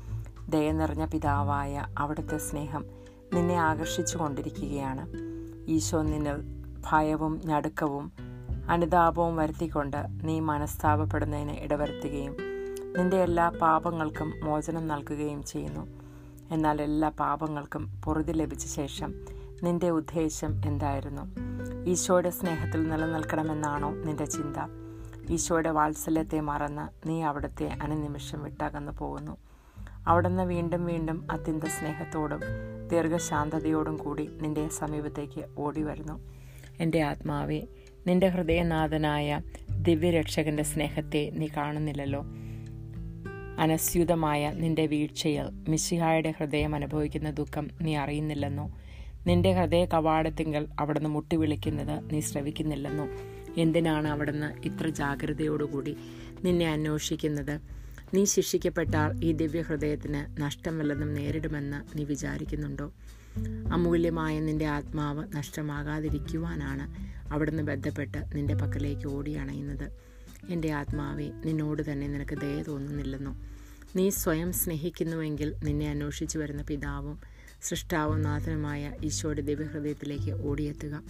ദയ 0.50 0.72
നിറഞ്ഞ 0.72 1.06
പിതാവായ 1.06 1.86
അവിടുത്തെ 1.98 2.38
സ്നേഹം 2.38 2.86
നിന്നെ 3.34 3.56
ആകർഷിച്ചു 3.56 4.18
കൊണ്ടിരിക്കുകയാണ് 4.18 5.04
ഈശോ 5.72 6.02
നിന്നിൽ 6.02 6.38
ഭയവും 6.88 7.42
ഞടുക്കവും 7.46 8.12
അനുതാപവും 8.70 9.36
വരുത്തിക്കൊണ്ട് 9.36 9.98
നീ 10.24 10.40
മനസ്താപപ്പെടുന്നതിന് 10.40 11.52
ഇടവരുത്തുകയും 11.52 12.38
നിന്റെ 12.98 13.18
എല്ലാ 13.18 13.50
പാപങ്ങൾക്കും 13.50 14.34
മോചനം 14.44 14.88
നൽകുകയും 14.88 15.44
ചെയ്യുന്നു. 15.44 15.88
എന്നാൽ 16.52 16.82
എല്ലാ 16.82 17.10
പാപങ്ങൾക്കും 17.10 18.02
പൊറുതി 18.06 18.32
ലഭിച്ച 18.32 18.66
ശേഷം 18.68 19.14
നിന്റെ 19.64 19.90
ഉദ്ദേശം 19.90 20.62
എന്തായിരുന്നു? 20.66 21.24
ഈശോയുടെ 21.90 22.30
സ്നേഹത്തിൽ 22.30 22.90
നിലനിൽക്കണമെന്നാണോ 22.90 23.90
നിന്റെ 23.90 24.26
ചിന്ത? 24.26 24.58
ഈശോയുടെ 25.30 25.70
വാത്സല്യത്തെ 25.70 26.40
മറന്ന് 26.40 27.10
നീ 27.10 27.22
അവിടുത്തെ 27.22 27.68
അനുനിമിഷം 27.82 28.44
വിട്ടകന്നു 28.44 28.92
പോകുന്നു 28.92 29.38
അവിടുന്ന് 30.08 30.44
വീണ്ടും 30.44 30.86
വീണ്ടും 30.86 31.28
അത്യന്ത 31.32 31.64
സ്നേഹത്തോടും 31.64 32.42
ദീർഘശാന്തതയോടും 32.92 33.98
കൂടി 33.98 34.30
നിന്റെ 34.42 34.68
സമീപത്തേക്ക് 34.68 35.46
ഓടി 35.58 35.84
വരുന്നു 35.84 36.16
എന്റെ 36.80 37.02
ആത്മാവെ 37.02 37.68
നിന്റെ 38.08 38.28
ഹൃദയനാഥനായ 38.28 39.42
ദിവ്യരക്ഷകന്റെ 39.82 40.64
സ്നേഹത്തെ 40.64 41.30
നീ 41.34 41.48
കാണുന്നില്ലല്ലോ. 41.58 42.26
അനസ്യൂതമായ 43.60 44.52
നിന്റെ 44.52 44.86
വീഴ്ചയിൽ 44.86 45.70
മിശിഹായുടെ 45.70 46.34
ഹൃദയം 46.38 46.76
അനുഭവിക്കുന്ന 46.76 47.32
ദുഃഖം 47.32 47.68
നീ 47.82 47.96
അറിയുന്നില്ലെന്നോ? 47.96 48.72
നിന്റെ 49.28 49.52
ഹൃദയ 49.54 49.86
കവാടത്തിങ്കൽ 49.86 50.68
അവിടുന്ന് 50.80 51.10
മുട്ടി 51.10 51.36
വിളിക്കുന്നത് 51.36 52.14
നീ 52.14 52.20
ശ്രവിക്കുന്നില്ലെന്നോ? 52.20 53.08
എന്തിനാണ് 53.58 54.08
അവിടുന്ന് 54.08 54.68
ഇത്ര 54.68 54.90
ജാഗ്രതയോടുകൂടി 54.90 55.98
നിന്നെ 56.44 56.68
അന്വേഷിക്കുന്നത്? 56.72 57.85
നീ 58.14 58.26
ശിക്ഷിക്കപ്പെട്ടാൽ 58.26 59.26
ഈ 59.26 59.32
ദിവ്യഹൃദയത്തിന് 59.32 60.42
നഷ്ടം 60.42 60.78
വല്ലതും 60.78 61.14
നേരിടുമെന്ന് 61.14 61.98
നീ 61.98 62.04
വിചാരിക്കുന്നുണ്ടോ? 62.04 62.94
അമൂല്യമായ 63.72 64.40
നിന്റെ 64.40 64.66
ആത്മാവ് 64.66 65.24
നഷ്ടമാകാതിരിക്കുവാനാണ് 65.36 66.86
അവിടുന്ന് 67.34 67.64
ബന്ധപ്പെട്ട് 67.64 68.18
നിന്റെ 68.36 68.56
പക്കലേക്ക് 68.56 69.08
ഓടി 69.08 69.32
അണയുന്നത് 69.32 69.92
എന്റെ 70.50 70.72
ആത്മാവെ 70.72 71.32
നിന്നോട് 71.46 71.92
തന്നെ 71.92 72.08
നിനക്ക് 72.08 72.38
ദയ 72.38 72.64
തോന്നുന്നില്ലെന്നു? 72.64 73.44
നീ 73.96 74.10
സ്വയം 74.10 74.54
സ്നേഹിക്കുന്നുവെങ്കിൽ 74.54 75.56
നിന്നെ 75.64 75.90
അന്വേഷിച്ചു 75.90 76.40
വരുന്ന 76.40 76.62
പിതാവും 76.62 77.20
സൃഷ്ടാവും 77.62 78.22
നാഥനുമായ 78.22 78.92
ഈശോയുടെ 79.04 79.42
ദിവ്യഹൃദയത്തിലേക്ക് 79.42 80.32
ഓടിയെത്തുക. 80.32 81.04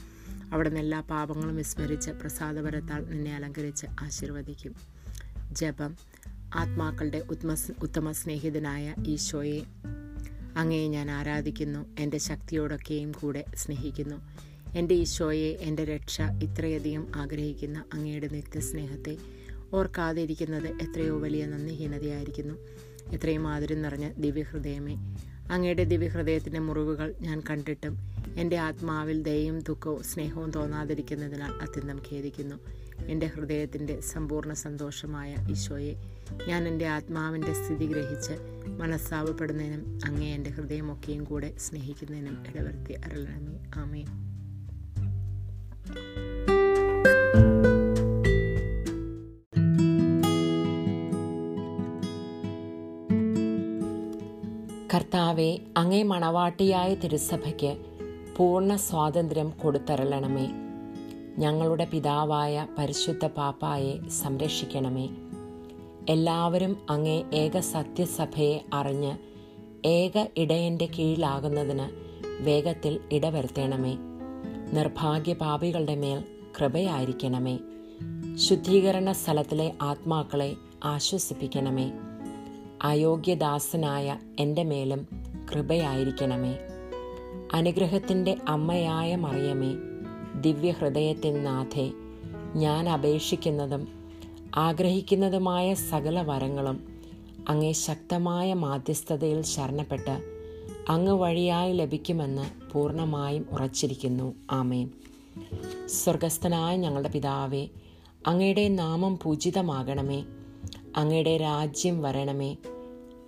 അവിടെ 0.52 0.70
നിന്ന് 0.70 0.80
എല്ലാ 0.80 1.00
പാപങ്ങളും 1.00 1.56
വിസ്മരിച്ച് 1.56 2.12
പ്രസാദപരത്താൽ 2.12 3.06
നിന്നെ 3.10 3.36
അലങ്കരിച്ച് 3.36 3.86
ആശീർവദിക്കും. 4.00 4.76
ജപം 5.52 5.98
ആത്മാക്കളുടെ 6.56 7.24
ഉത്മ 7.30 7.56
ഉത്തമ 7.84 8.12
സ്നേഹിതനായ 8.12 8.96
ഈശോയെ. 9.08 9.62
അങ്ങയെ 10.58 10.88
ഞാൻ 10.88 11.12
ആരാധിക്കുന്നു 11.12 11.86
എന്റെ 12.00 12.18
ശക്തിയോടൊക്കെയും 12.18 13.12
കൂടെ 13.12 13.46
സ്നേഹിക്കുന്നു. 13.56 14.16
എന്റെ 14.78 14.96
ഈശോയെ 14.96 15.58
എന്റെ 15.62 15.84
രക്ഷ 15.84 16.22
ഇത്രയധികം 16.22 17.08
ആഗ്രഹിക്കുന്ന 17.16 17.84
അങ്ങയുടെ 17.94 18.28
നിത്യസ്നേഹത്തെ 18.28 19.18
ഓർക്കാതിരിക്കുന്നത് 19.74 20.68
എത്രയോ 20.68 21.20
വലിയ 21.20 21.46
നന്ദിഹീനതയായിരിക്കുന്നു. 21.46 22.54
എത്രയും 23.12 23.48
ആദരം 23.48 23.82
നിറഞ്ഞ 23.82 24.12
ദിവ്യഹൃദയമേ 24.18 24.96
അങ്ങയുടെ 25.52 25.84
ദിവ്യഹൃദയത്തിന്റെ 25.84 26.60
മുറിവുകൾ 26.60 27.16
ഞാൻ 27.22 27.42
കണ്ടിട്ടും 27.50 27.98
എന്റെ 28.38 28.58
ആത്മാവിൽ 28.58 29.24
ദയയും 29.24 29.60
ദുഃഖവും 29.60 30.04
സ്നേഹവും 30.04 30.52
തോന്നാതിരിക്കുന്നതിനാൽ 30.52 31.52
അത്യന്തം 31.52 32.02
ഖേദിക്കുന്നു. 32.12 32.56
എന്റെ 33.06 33.28
ഹൃദയത്തിന്റെ 33.28 34.00
സമ്പൂർണ 34.00 34.54
സന്തോഷമായ 34.54 35.36
ഈശോയെ 35.50 36.15
ഞാൻ 36.48 36.68
എന്റെ 36.68 36.88
ആത്മാവിന്റെ 36.88 37.54
സ്ഥിതി 37.54 37.86
ഗ്രഹിച്ച് 37.86 38.34
മനസ്സാവപ്പെടുന്നതിനും 38.68 40.00
അങ്ങേ 40.06 40.34
എന്റെ 40.34 40.50
ഹൃദയമൊക്കെയും 40.50 41.24
കൂടെ 41.24 41.54
സ്നേഹിക്കുന്നതിനും 41.58 42.44
ഇടവരുത്തി 42.48 42.94
അരളണമേ. 42.94 43.60
ആമേ 43.76 44.06
കർത്താവെ 54.94 55.60
അങ്ങേ 55.78 56.04
മണവാട്ടിയായ 56.04 56.96
തിരുസഭയ്ക്ക് 56.96 57.78
പൂർണ 58.38 58.76
സ്വാതന്ത്ര്യം 58.76 59.50
കൊടുത്തരളണമേ. 59.50 60.50
ഞങ്ങളുടെ 61.38 61.86
പിതാവായ 61.86 62.68
പരിശുദ്ധ 62.78 63.26
പാപ്പായെ 63.26 64.10
സംരക്ഷിക്കണമേ. 64.10 65.10
എല്ലാവരും 66.10 66.78
അങ്ങേ 66.90 67.24
ഏക 67.34 67.60
സത്യസഭയെ 67.60 68.66
അറിഞ്ഞ് 68.74 69.18
ഏക 69.88 70.26
ഇടയന്റെ 70.38 70.86
കീഴിലാകുന്നതിന് 70.86 71.90
വേഗത്തിൽ 72.44 73.00
ഇടവരുത്തണമേ. 73.12 73.98
നിർഭാഗ്യ 74.74 75.34
പാപികളുടെ 75.34 75.96
മേൽ 75.96 76.24
കൃപയായിരിക്കണമേ. 76.60 77.60
ശുദ്ധീകരണ 78.36 79.12
സ്ഥലത്തിലെ 79.12 79.74
ആത്മാക്കളെ 79.82 80.56
ആശ്വസിപ്പിക്കണമേ. 80.84 81.92
അയോഗ്യദാസനായ 82.82 84.20
എന്റെ 84.40 84.64
മേലും 84.64 85.08
കൃപയായിരിക്കണമേ. 85.52 86.56
അനുഗ്രഹത്തിന്റെ 87.54 88.38
അമ്മയായ 88.48 89.16
മറിയമേ 89.16 89.76
ദിവ്യഹൃദയത്തിൻ 90.42 91.44
നാഥേ 91.44 91.92
ഞാൻ 92.56 92.90
അപേക്ഷിക്കുന്നതും 92.90 93.95
ആഗ്രഹിക്കുന്നതുമായ 94.58 95.74
സകല 95.74 96.22
വരങ്ങളും 96.22 97.02
അങ്ങേ 97.50 97.72
ശക്തമായ 97.72 98.54
മാധ്യസ്ഥതയിൽ 98.54 99.42
ശരണപ്പെട്ട് 99.42 100.22
അങ്ങ് 100.90 101.14
വഴിയായി 101.14 101.74
ലഭിക്കുമെന്ന് 101.74 102.74
പൂർണമായും 102.74 103.46
ഉറച്ചിരിക്കുന്നു. 103.52 104.34
ആമേൻ. 104.52 104.90
സ്വർഗസ്ഥനായ 105.86 106.76
ഞങ്ങളുടെ 106.76 107.10
പിതാവേ 107.10 107.68
അങ്ങയുടെ 108.28 108.68
നാമം 108.68 109.20
പൂജിതമാകണമേ. 109.24 110.24
അങ്ങയുടെ 110.98 111.38
രാജ്യം 111.38 112.02
വരണമേ. 112.02 112.56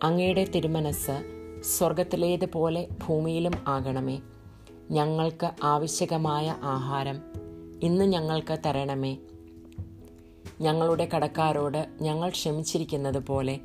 അങ്ങയുടെ 0.04 0.44
തിരുമനസ് 0.44 1.24
സ്വർഗത്തിലേതുപോലെ 1.78 2.88
ഭൂമിയിലും 3.08 3.52
ആകണമേ. 3.68 4.20
ഞങ്ങൾക്ക് 4.92 5.52
ആവശ്യകമായ 5.64 6.56
ആഹാരം 6.64 7.20
ഇന്ന് 7.84 8.06
ഞങ്ങൾക്ക് 8.06 8.58
തരണമേ. 8.66 9.18
ഞങ്ങളുടെ 10.62 11.10
കടക്കാരോട് 11.16 11.88
ഞങ്ങൾ 12.02 12.30
ക്ഷമിച്ചിരിക്കുന്നത് 12.30 13.26
പോലെ 13.26 13.60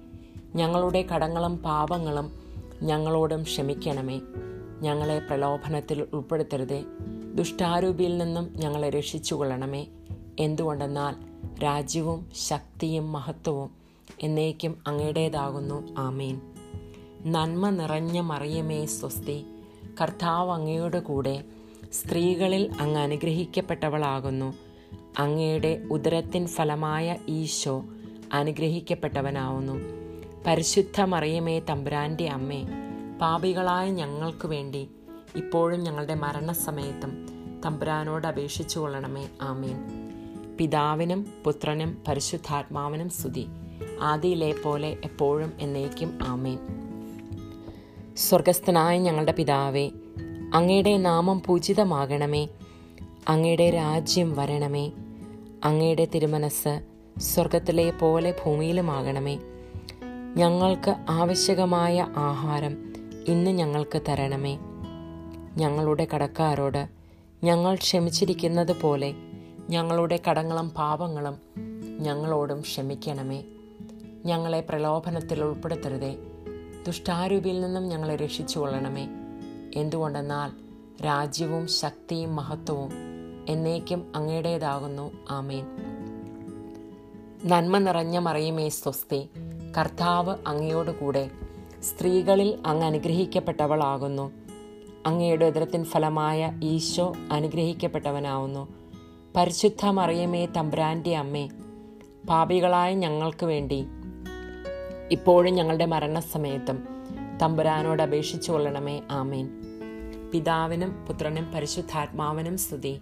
ഞങ്ങളുടെ 0.55 1.03
കടങ്ങളും 1.03 1.59
പാപങ്ങളും 1.59 2.33
ഞങ്ങളോടും 2.83 3.43
ക്ഷമിക്കണമേ. 3.43 4.21
ഞങ്ങളെ 4.81 5.19
പ്രലോഭനത്തിൽ 5.19 6.07
ഉൾപ്പെടുത്തരുതേ. 6.13 6.85
ദുഷ്ടാരൂപിയിൽ 7.35 8.19
നിന്നും 8.19 8.53
ഞങ്ങളെ 8.57 8.91
രക്ഷിച്ചുകൊള്ളണമേ. 8.91 9.87
എന്തുകൊണ്ടെന്നാൽ 10.39 11.15
രാജ്യവും 11.63 12.31
ശക്തിയും 12.35 13.13
മഹത്വവും 13.13 13.71
എന്നേക്കും 14.21 14.83
അങ്ങയുടേതാകുന്നു. 14.87 15.95
ആമേൻ. 15.99 16.41
നന്മ 17.25 17.71
നിറഞ്ഞ 17.71 18.21
മറിയമേ 18.21 18.87
സ്വസ്തി. 18.87 19.47
കർത്താവ് 20.03 20.51
അങ്ങയുടെ 20.51 21.01
കൂടെ 21.01 21.45
സ്ത്രീകളിൽ 21.93 22.71
അങ്ങ് 22.81 23.01
അനുഗ്രഹിക്കപ്പെട്ടവളാകുന്നു. 23.01 24.72
അങ്ങയുടെ 25.19 25.83
ഉദരത്തിൻ 25.91 26.47
ഫലമായ 26.47 27.17
ഈശോ 27.29 27.85
അനുഗ്രഹിക്കപ്പെട്ടവനാവുന്നു. 28.33 29.81
പരിശുദ്ധ 30.47 31.01
മറിയമേ 31.01 31.59
തമ്പുരാന്റെ 31.59 32.29
അമ്മേ 32.29 32.65
പാപികളായ 33.21 33.91
ഞങ്ങൾക്ക് 33.91 34.47
വേണ്ടി 34.47 34.91
ഇപ്പോഴും 35.37 35.81
ഞങ്ങളുടെ 35.81 36.15
മരണസമയത്തും 36.15 37.27
തമ്പുരാനോട് 37.65 38.27
അപേക്ഷിച്ചു 38.27 38.79
കൊള്ളണമേ. 38.79 39.29
ആമേൻ. 39.43 39.79
പിതാവിനും 40.59 41.27
പുത്രനും 41.45 42.03
പരിശുദ്ധാത്മാവിനും 42.09 43.09
സ്തുതി. 43.09 43.47
ആദിയിലെ 44.01 44.55
പോലെ 44.65 44.97
എപ്പോഴും 45.05 45.53
എന്നേക്കും 45.61 46.19
ആമേൻ. 46.23 46.59
സ്വർഗസ്ഥനായ 48.17 48.99
ഞങ്ങളുടെ 48.99 49.33
പിതാവേ 49.33 49.91
അങ്ങയുടെ 50.55 50.97
നാമം 50.97 51.43
പൂജിതമാകണമേ. 51.47 52.49
അങ്ങയുടെ 53.29 53.71
രാജ്യം 53.71 54.35
വരണമേ. 54.37 54.91
അങ്ങയുടെ 55.65 56.05
തിരുമനസ് 56.05 56.81
സ്വർഗത്തിലെ 57.19 57.91
പോലെ 57.91 58.37
ഭൂമിയിലുമാകണമേ. 58.45 59.39
ഞങ്ങൾക്ക് 60.37 60.97
ആവശ്യകമായ 61.09 62.07
ആഹാരം 62.17 62.93
ഇന്ന് 63.29 63.51
ഞങ്ങൾക്ക് 63.51 64.03
തരണമേ. 64.09 64.59
ഞങ്ങളുടെ 65.57 66.07
കടക്കാരോട് 66.15 66.89
ഞങ്ങൾ 67.45 67.75
ക്ഷമിച്ചിരിക്കുന്നത് 67.75 68.81
പോലെ 68.81 69.15
ഞങ്ങളുടെ 69.71 70.21
കടങ്ങളും 70.31 70.71
പാപങ്ങളും 70.71 71.39
ഞങ്ങളോടും 71.99 72.61
ക്ഷമിക്കണമേ. 72.61 73.45
ഞങ്ങളെ 74.25 74.61
പ്രലോഭനത്തിൽ 74.61 75.43
ഉൾപ്പെടുത്തരുതേ. 75.43 76.17
ദുഷ്ടാരൂപിയിൽ 76.87 77.61
നിന്നും 77.61 77.89
ഞങ്ങളെ 77.89 78.17
രക്ഷിച്ചു 78.17 78.59
കൊള്ളണമേ 78.59 79.09
എന്തുകൊണ്ടെന്നാൽ 79.75 80.51
രാജ്യവും 81.05 81.69
ശക്തിയും 81.69 82.37
മഹത്വവും 82.37 83.12
എന്നേക്കും 83.49 84.13
അങ്ങയുടേതാകുന്നു. 84.17 85.13
ആമേൻ. 85.31 85.65
നന്മ 87.45 87.79
നിറഞ്ഞ 87.79 88.19
മറിയുമേ 88.19 88.69
സ്വസ്തി. 88.69 89.29
കർത്താവ് 89.79 90.37
അങ്ങയോടുകൂടെ. 90.47 91.31
സ്ത്രീകളിൽ 91.81 92.59
അങ്ങ് 92.67 92.87
അനുഗ്രഹിക്കപ്പെട്ടവളാകുന്നു. 92.87 94.33
അങ്ങയുടെ 95.07 95.45
ഉദരത്തിൻ 95.45 95.85
ഫലമായ 95.85 96.61
ഈശോ 96.63 97.15
അനുഗ്രഹിക്കപ്പെട്ടവനാവുന്നു. 97.33 98.69
പരിശുദ്ധ 99.37 99.87
മറിയമേ 99.87 100.47
തമ്പ്രാന്റെ 100.47 101.17
അമ്മേ 101.17 101.49
പാപികളായ 102.29 102.95
ഞങ്ങൾക്ക് 102.95 103.47
വേണ്ടി. 103.47 103.87
ഇപ്പോഴും 105.11 105.55
ഞങ്ങളുടെ 105.55 105.87
മരണസമയത്തും 105.87 106.89
തമ്പുരാനോട് 107.43 108.03
അപേക്ഷിച്ചു 108.03 108.53
കൊള്ളണമേ 108.53 109.03
ആമേൻ. 109.11 109.49
പിതാവിനും 110.33 111.07
പുത്രനും 111.07 111.53
പരിശുദ്ധാത്മാവിനും 111.53 112.59
സ്തുതി. 112.59 113.01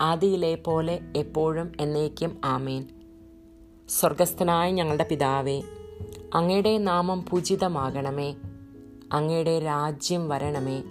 ആദിയിലെ 0.00 0.54
പോലെ 0.54 1.00
എപ്പോഴും 1.16 1.72
എന്നേക്കും 1.80 2.40
ആമേൻ. 2.44 2.88
സ്വർഗസ്ഥനായ 3.88 4.70
ഞങ്ങളുടെ 4.70 5.06
പിതാവേ 5.10 5.62
അങ്ങയുടെ 6.34 6.78
നാമം 6.78 7.24
പൂജിതമാകണമേ. 7.30 8.34
അങ്ങയുടെ 9.12 9.58
രാജ്യം 9.58 10.28
വരണമേ. 10.28 10.82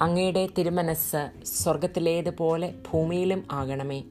അങ്ങയുടെ 0.00 0.48
തിരുമനസ് 0.58 1.30
സ്വർഗത്തിലേതുപോലെ 1.44 2.74
ഭൂമിയിലും 2.92 3.42
ആകണമേ. 3.50 4.02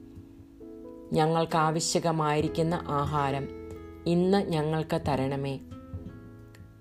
ഞങ്ങൾക്ക് 1.12 1.56
ആവശ്യകമായിരിക്കുന്ന 1.56 2.84
ആഹാരം 2.88 3.48
ഇന്ന് 4.06 4.38
ഞങ്ങൾക്ക് 4.38 5.00
തരണമേ. 5.08 5.58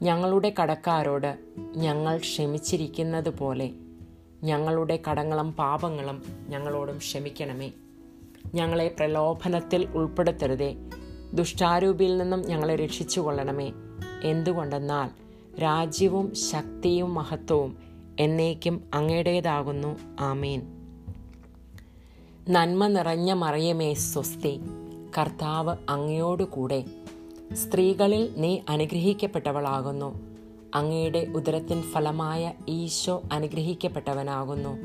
ഞങ്ങളുടെ 0.02 0.54
കടക്കാരോട് 0.62 1.38
ഞങ്ങൾ 1.76 2.18
ക്ഷമിച്ചിരിക്കുന്നത് 2.18 3.38
പോലെ 3.38 3.72
ഞങ്ങളുടെ 4.44 5.00
കടങ്ങളും 5.10 5.52
പാപങ്ങളും 5.52 6.24
ഞങ്ങളോടും 6.50 6.98
ക്ഷമിക്കണമേ. 6.98 7.72
ഞങ്ങളെ 8.56 8.88
പ്രലോഭനത്തിൽ 8.88 9.88
ഉൾപ്പെടുത്തരുതേ. 9.94 10.76
ദുഷ്ടാരൂപിയിൽ 11.34 12.18
നിന്നും 12.18 12.42
ഞങ്ങളെ 12.42 12.76
രക്ഷിച്ചു 12.76 13.20
കൊള്ളണമേ 13.20 13.72
എന്തുകൊണ്ടെന്നാൽ 14.24 15.10
രാജ്യവും 15.62 16.36
ശക്തിയും 16.36 17.14
മഹത്വവും 17.14 17.78
എന്നേക്കും 18.20 18.84
അങ്ങയുടേതാകുന്നു. 18.94 19.98
ആമേൻ. 20.20 20.62
നന്മ 22.50 22.88
നിറഞ്ഞ 22.88 23.34
മറിയമേ 23.34 23.94
സ്വസ്തി. 23.94 24.60
കർത്താവ് 25.18 25.78
അങ്ങയോടുകൂടെ. 25.90 26.84
സ്ത്രീകളിൽ 27.54 28.34
നീ 28.38 28.60
അനുഗ്രഹിക്കപ്പെട്ടവളാകുന്നു. 28.70 30.31
അങ്ങയുടെ 30.76 31.28
ഉദരത്തിൻ 31.36 31.82
ഫലമായ 31.82 32.54
ഈശോ 32.68 33.22
അനുഗ്രഹിക്കപ്പെട്ടവനാകുന്നു. 33.32 34.78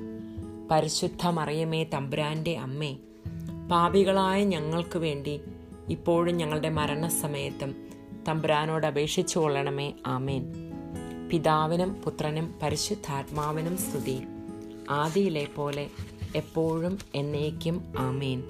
പരിശുദ്ധ 0.70 1.26
മറിയമേ 1.26 1.84
തമ്പുരാന്റെ 1.84 2.58
അമ്മേ 2.58 2.96
പാപികളായ 3.70 4.44
ഞങ്ങൾക്ക് 4.44 4.98
വേണ്ടി 4.98 5.40
ഇപ്പോഴും 5.88 6.36
ഞങ്ങളുടെ 6.36 6.68
മരണസമയത്തും 6.68 7.76
തമ്പുരാനോട് 8.28 8.86
അപേക്ഷിച്ചു 8.86 9.38
കൊള്ളണമേ. 9.38 9.92
ആമേൻ. 10.06 10.52
പിതാവിനും 11.32 11.94
പുത്രനും 11.94 12.54
പരിശുദ്ധാത്മാവിനും 12.62 13.76
സ്തുതി. 13.76 14.22
ആദിയിലെ 14.90 15.48
പോലെ 15.56 15.90
എപ്പോഴും 16.36 16.98
എന്നേക്കും 17.14 17.92
ആമേൻ. 17.98 18.42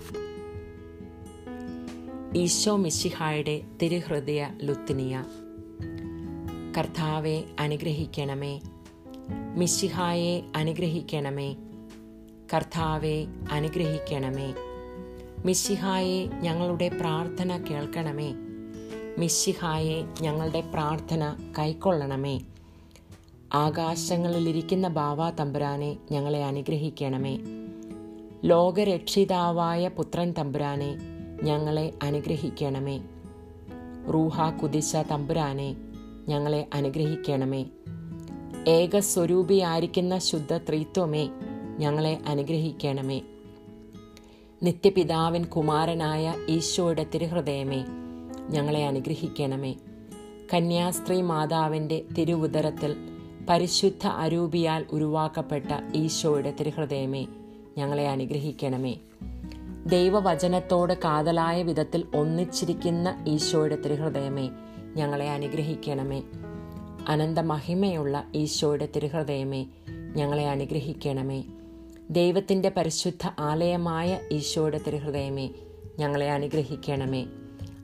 ഈശോ 2.34 2.76
മിശിഹായുടെ 2.76 3.60
തിരുഹൃദയ 3.82 4.48
ലുത്തിനിയ. 4.62 5.24
കർത്താവെ 6.78 7.44
അനുഗ്രഹിക്കണമേ. 7.60 8.60
മിശിഹായെ 9.56 10.42
അനുഗ്രഹിക്കണമേ. 10.56 11.54
കർത്താവെ 12.54 13.26
അനുഗ്രഹിക്കണമേ. 13.52 14.54
മിശിഹായെ 15.44 16.26
ഞങ്ങളുടെ 16.26 16.88
പ്രാർത്ഥന 16.88 17.64
കേൾക്കണമേ. 17.70 18.34
മിശിഹായെ 19.18 20.04
ഞങ്ങളുടെ 20.20 20.60
പ്രാർത്ഥന 20.60 21.36
കൈക്കൊള്ളണമേ. 21.58 22.40
ആകാശങ്ങളിലിരിക്കുന്ന 23.54 24.88
ബാവാ 24.88 25.30
തമ്പുരാനെ 25.30 25.96
ഞങ്ങളെ 26.12 26.44
അനുഗ്രഹിക്കണമേ. 26.44 27.38
ലോകരക്ഷിതാവായ 28.44 29.88
പുത്രൻ 29.88 30.32
തമ്പുരാനെ 30.32 30.96
ഞങ്ങളെ 31.42 31.92
അനുഗ്രഹിക്കണമേ. 32.02 33.02
റൂഹ 34.14 34.50
കുതിശ 34.50 34.96
തമ്പുരാനെ 34.96 35.76
ഞങ്ങളെ 36.28 36.66
അനുഗ്രഹിക്കണമേ. 36.74 37.64
ഏകസ്വരൂപിയായിരിക്കുന്ന 38.68 40.18
ശുദ്ധ 40.18 40.56
ത്രിത്വമേ 40.56 41.28
ഞങ്ങളെ 41.78 42.18
അനുഗ്രഹിക്കണമേ. 42.26 43.20
നിത്യപിതാവിൻ 44.62 45.44
കുമാരനായ 45.44 46.34
ഈശോയുടെ 46.48 47.06
തിരുഹൃദയമേ 47.14 47.84
ഞങ്ങളെ 48.50 48.86
അനുഗ്രഹിക്കണമേ. 48.86 49.74
കന്യാസ്ത്രീ 50.54 51.22
മാതാവിന്റെ 51.22 52.04
തിരുവുദരത്തിൽ 52.18 52.96
പരിശുദ്ധ 53.48 54.06
അരൂപിയാൽ 54.06 54.84
ഉരുവാക്കപ്പെട്ട 54.92 55.96
ഈശോയുടെ 55.96 56.54
തിരുഹൃദയമേ 56.60 57.26
ഞങ്ങളെ 57.78 58.08
അനുഗ്രഹിക്കണമേ. 58.08 58.96
ദൈവവചനത്തോട് 59.86 60.92
കാതലായ 60.92 61.62
വിധത്തിൽ 61.62 62.06
ഒന്നിച്ചിരിക്കുന്ന 62.14 63.24
ഈശോയുടെ 63.28 63.76
തിരുഹൃദയമേ 63.76 64.50
ഞങ്ങളെ 64.96 65.30
അനുഗ്രഹിക്കണമേ. 65.30 66.22
അനന്തമഹിമയുള്ള 67.08 68.30
ഈശോയുടെ 68.34 68.88
തിരുഹൃദയമേ 68.96 69.66
ഞങ്ങളെ 70.16 70.48
അനുഗ്രഹിക്കണമേ. 70.48 71.44
ദൈവത്തിന്റെ 72.10 72.68
പരിശുദ്ധ 72.68 73.28
ആലയമായ 73.38 74.20
ഈശോയുടെ 74.32 74.80
തിരുഹൃദയമേ 74.86 75.50
ഞങ്ങളെ 75.98 76.30
അനുഗ്രഹിക്കണമേ. 76.30 77.26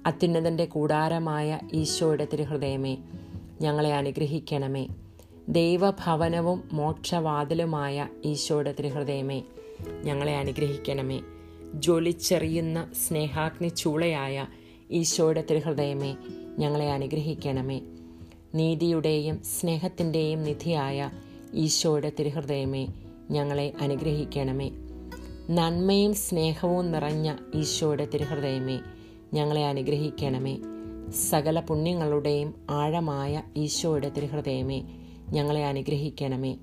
അത്യുന്നതന്റെ 0.06 0.64
കൂടാരമായ 0.64 1.60
ഈശോയുടെ 1.72 2.28
തിരുഹൃദയമേ 2.32 2.98
ഞങ്ങളെ 3.60 3.94
അനുഗ്രഹിക്കണമേ. 3.94 4.88
ദൈവഭവനവും 5.48 6.68
മോക്ഷവാതിലുമായ 6.72 8.08
ഈശോയുടെ 8.24 8.72
തിരുഹൃദയമേ 8.72 9.42
ഞങ്ങളെ 10.04 10.36
അനുഗ്രഹിക്കണമേ. 10.36 11.20
ജ്വലിച്ചെറിയുന്ന 11.74 12.92
സ്നേഹാഗ്നി 13.08 13.68
ചൂളയായ 13.68 14.46
ഈശോയുടെ 14.90 15.44
തിരുഹൃദയമേ 15.50 16.16
ഞങ്ങളെ 16.58 16.92
അനുഗ്രഹിക്കണമേ. 16.92 17.80
നീതിയുടെയും 18.54 19.42
സ്നേഹത്തിന്റെയും 19.42 20.42
നിധിയായ 20.42 21.10
ഈശോയുടെ 21.54 22.12
തിരുഹൃദയമേ 22.18 22.88
ഞങ്ങളെ 23.30 23.72
അനുഗ്രഹിക്കണമേ. 23.80 24.70
നന്മയും 25.50 26.14
സ്നേഹവും 26.14 26.92
നിറഞ്ഞ 26.92 27.34
ഈശോയുടെ 27.54 28.08
തിരുഹൃദയമേ 28.14 28.80
ഞങ്ങളെ 29.34 29.66
അനുഗ്രഹിക്കണമേ. 29.66 30.58
സകല 31.30 31.60
പുണ്യങ്ങളുടെയും 31.60 32.54
ആഴമായ 32.70 33.42
ഈശോയുടെ 33.56 34.08
തിരുഹൃദയമേ 34.08 34.82
ഞങ്ങളെ 35.30 35.66
അനുഗ്രഹിക്കണമേ. 35.66 36.56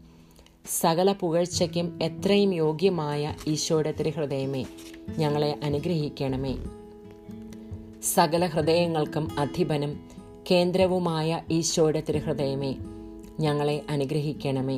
സകല 0.82 1.12
പുകഴ്ചയ്ക്കും 1.12 2.00
എത്രയും 2.04 2.54
യോഗ്യമായ 2.54 3.36
ഈശോയുടെ 3.48 3.92
തിരുഹൃദയമേ 3.92 4.66
ഞങ്ങളെ 5.18 5.60
അനുഗ്രഹിക്കണമേ. 5.64 6.58
സകല 8.04 8.46
ഹൃദയങ്ങൾക്കും 8.46 9.40
അധിപനും 9.40 10.00
കേന്ദ്രവുമായ 10.52 11.42
ഈശോയുടെ 11.52 12.04
തിരുഹൃദയമേ 12.10 12.76
ഞങ്ങളെ 13.40 13.82
അനുഗ്രഹിക്കണമേ. 13.90 14.78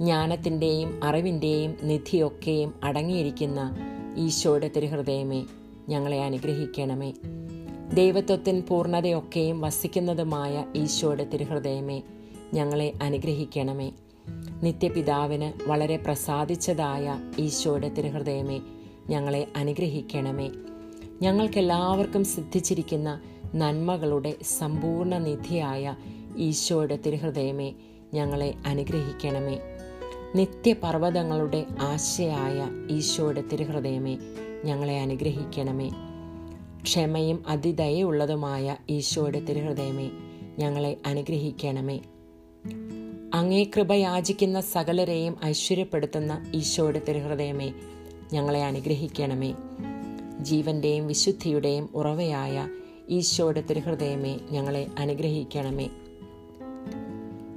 ജ്ഞാനത്തിന്റെയും 0.00 1.00
അറിവിന്റെയും 1.04 1.76
നിധിയൊക്കെയും 1.82 2.74
അടങ്ങിയിരിക്കുന്ന 2.84 3.76
ഈശോയുടെ 4.16 4.70
തിരുഹൃദയമേ 4.76 5.44
ഞങ്ങളെ 5.88 6.24
അനുഗ്രഹിക്കണമേ. 6.24 7.12
ദൈവത്വത്തിൻ 7.94 8.62
പൂർണതയൊക്കെയും 8.68 9.60
വസിക്കുന്നതുമായ 9.60 10.64
ഈശോയുടെ 10.76 11.24
തിരുഹൃദയമേ 11.24 12.02
ഞങ്ങളെ 12.54 12.92
അനുഗ്രഹിക്കണമേ. 13.02 13.92
നിത്യപിതാവിന് 14.62 15.68
വളരെ 15.68 15.96
പ്രസാദിച്ചതായ 15.96 17.20
ഈശോയുടെ 17.38 17.88
തിരുഹൃദയമേ 17.88 18.60
ഞങ്ങളെ 19.08 19.46
അനുഗ്രഹിക്കണമേ. 19.56 20.50
ഞങ്ങൾക്കെല്ലാവർക്കും 21.22 22.24
സിദ്ധിച്ചിരിക്കുന്ന 22.24 23.20
നന്മകളുടെ 23.54 24.36
സമ്പൂർണ 24.58 25.18
നിധിയായ 25.18 25.96
ഈശോയുടെ 26.36 26.96
തിരുഹൃദയമേ 26.96 27.72
ഞങ്ങളെ 28.14 28.54
അനുഗ്രഹിക്കണമേ. 28.66 29.58
നിത്യപർവതങ്ങളുടെ 30.36 31.66
ആശയായ 31.80 32.68
ഈശോയുടെ 32.90 33.42
തിരുഹൃദയമേ 33.42 34.18
ഞങ്ങളെ 34.64 35.00
അനുഗ്രഹിക്കണമേ. 35.00 35.90
ക്ഷമയും 36.82 37.42
അതിദയുള്ളതുമായ 37.46 38.76
ഈശോയുടെ 38.90 39.40
തിരുഹൃദയമേ 39.40 40.10
ഞങ്ങളെ 40.58 40.96
അനുഗ്രഹിക്കണമേ. 41.06 42.00
അങ്ങേ 43.34 43.64
കൃപ 43.64 43.92
യാചിക്കുന്ന 43.92 44.60
സകലരെയും 44.60 45.36
ഐശ്വര്യപ്പെടുത്തുന്ന 45.44 46.52
ഈശോയുടെ 46.54 47.02
തിരുഹൃദയമേ 47.08 47.72
ഞങ്ങളെ 48.32 48.64
അനുഗ്രഹിക്കണമേ. 48.64 49.54
ജീവന്റെയും 50.40 51.06
വിശുദ്ധിയുടെയും 51.06 51.88
ഉറവയായ 51.94 52.68
ഈശോയുടെ 53.08 53.60
തിരുഹൃദയമേ 53.60 54.38
ഞങ്ങളെ 54.50 54.86
അനുഗ്രഹിക്കണമേ. 54.98 55.88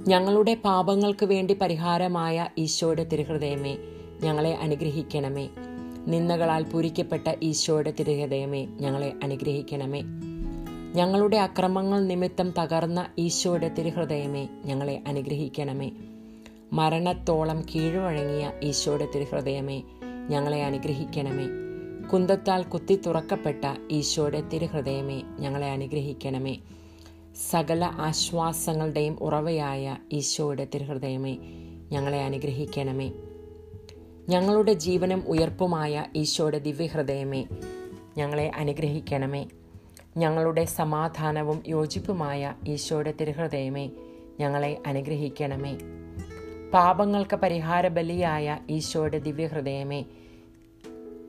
ഞങ്ങളുടെ 0.08 0.54
പാപങ്ങൾക്ക് 0.54 1.26
വേണ്ടി 1.26 1.54
പരിഹാരമായ 1.54 2.48
ഈശോയുടെ 2.58 3.04
തിരുഹൃദയമേ 3.04 3.76
ഞങ്ങളെ 4.22 4.54
അനുഗ്രഹിക്കണമേ. 4.54 5.48
നിന്ദകളാൽ 6.06 6.62
പൂരിക്കപ്പെട്ട 6.62 7.34
ഈശോയുടെ 7.42 7.90
തിരുഹൃദയമേ 8.00 8.66
ഞങ്ങളെ 8.66 9.12
അനുഗ്രഹിക്കണമേ. 9.22 10.02
ഞങ്ങളുടെ 10.94 11.36
അക്രമങ്ങൾ 11.36 12.06
നിമിത്തം 12.06 12.50
തകർന്ന 12.50 13.06
ഈശോയുടെ 13.18 13.68
തിരുഹൃദയമേ 13.68 14.48
ഞങ്ങളെ 14.64 15.02
അനുഗ്രഹിക്കണമേ. 15.06 15.90
മരണത്തോളം 16.72 17.66
കീഴ്വഴങ്ങിയ 17.74 18.52
ഈശോയുടെ 18.62 19.08
തിരുഹൃദയമേ 19.14 19.82
ഞങ്ങളെ 20.30 20.64
അനുഗ്രഹിക്കണമേ. 20.64 21.65
കുന്തത്താൽ 22.12 22.62
കുത്തി 22.62 22.94
തുറക്കപ്പെട്ട 23.06 23.64
ഈശോയുടെ 23.90 24.40
തിരുഹൃദയമേ 24.40 25.22
ഞങ്ങളെ 25.40 25.70
അനുഗ്രഹിക്കണമേ. 25.70 26.58
സകല 27.50 27.84
ആശ്വാസങ്ങളുടെയും 27.84 29.18
ഉറവയായ 29.20 29.96
ഈശോയുടെ 30.12 30.68
തിരുഹൃദയമേ 30.74 31.38
ഞങ്ങളെ 31.92 32.24
അനുഗ്രഹിക്കണമേ. 32.24 33.12
ഞങ്ങളുടെ 34.28 34.72
ജീവനും 34.72 35.24
ഉയർപ്പുമായ 35.26 36.04
ഈശോയുടെ 36.16 36.58
ദിവ്യഹൃദയമേ 36.58 37.46
ഞങ്ങളെ 38.16 38.50
അനുഗ്രഹിക്കണമേ. 38.56 39.46
ഞങ്ങളുടെ 40.16 40.64
സമാധാനവും 40.64 41.62
യോജിപ്പുമായ 41.68 42.54
ഈശോയുടെ 42.68 43.14
തിരുഹൃദയമേ 43.20 43.90
ഞങ്ങളെ 44.40 44.82
അനുഗ്രഹിക്കണമേ. 44.86 45.78
പാപങ്ങൾക്ക് 46.74 47.36
പരിഹാര 47.36 47.88
ബലിയായ 47.88 48.58
ഈശോയുടെ 48.70 49.18
ദിവ്യഹൃദയമേ 49.18 50.04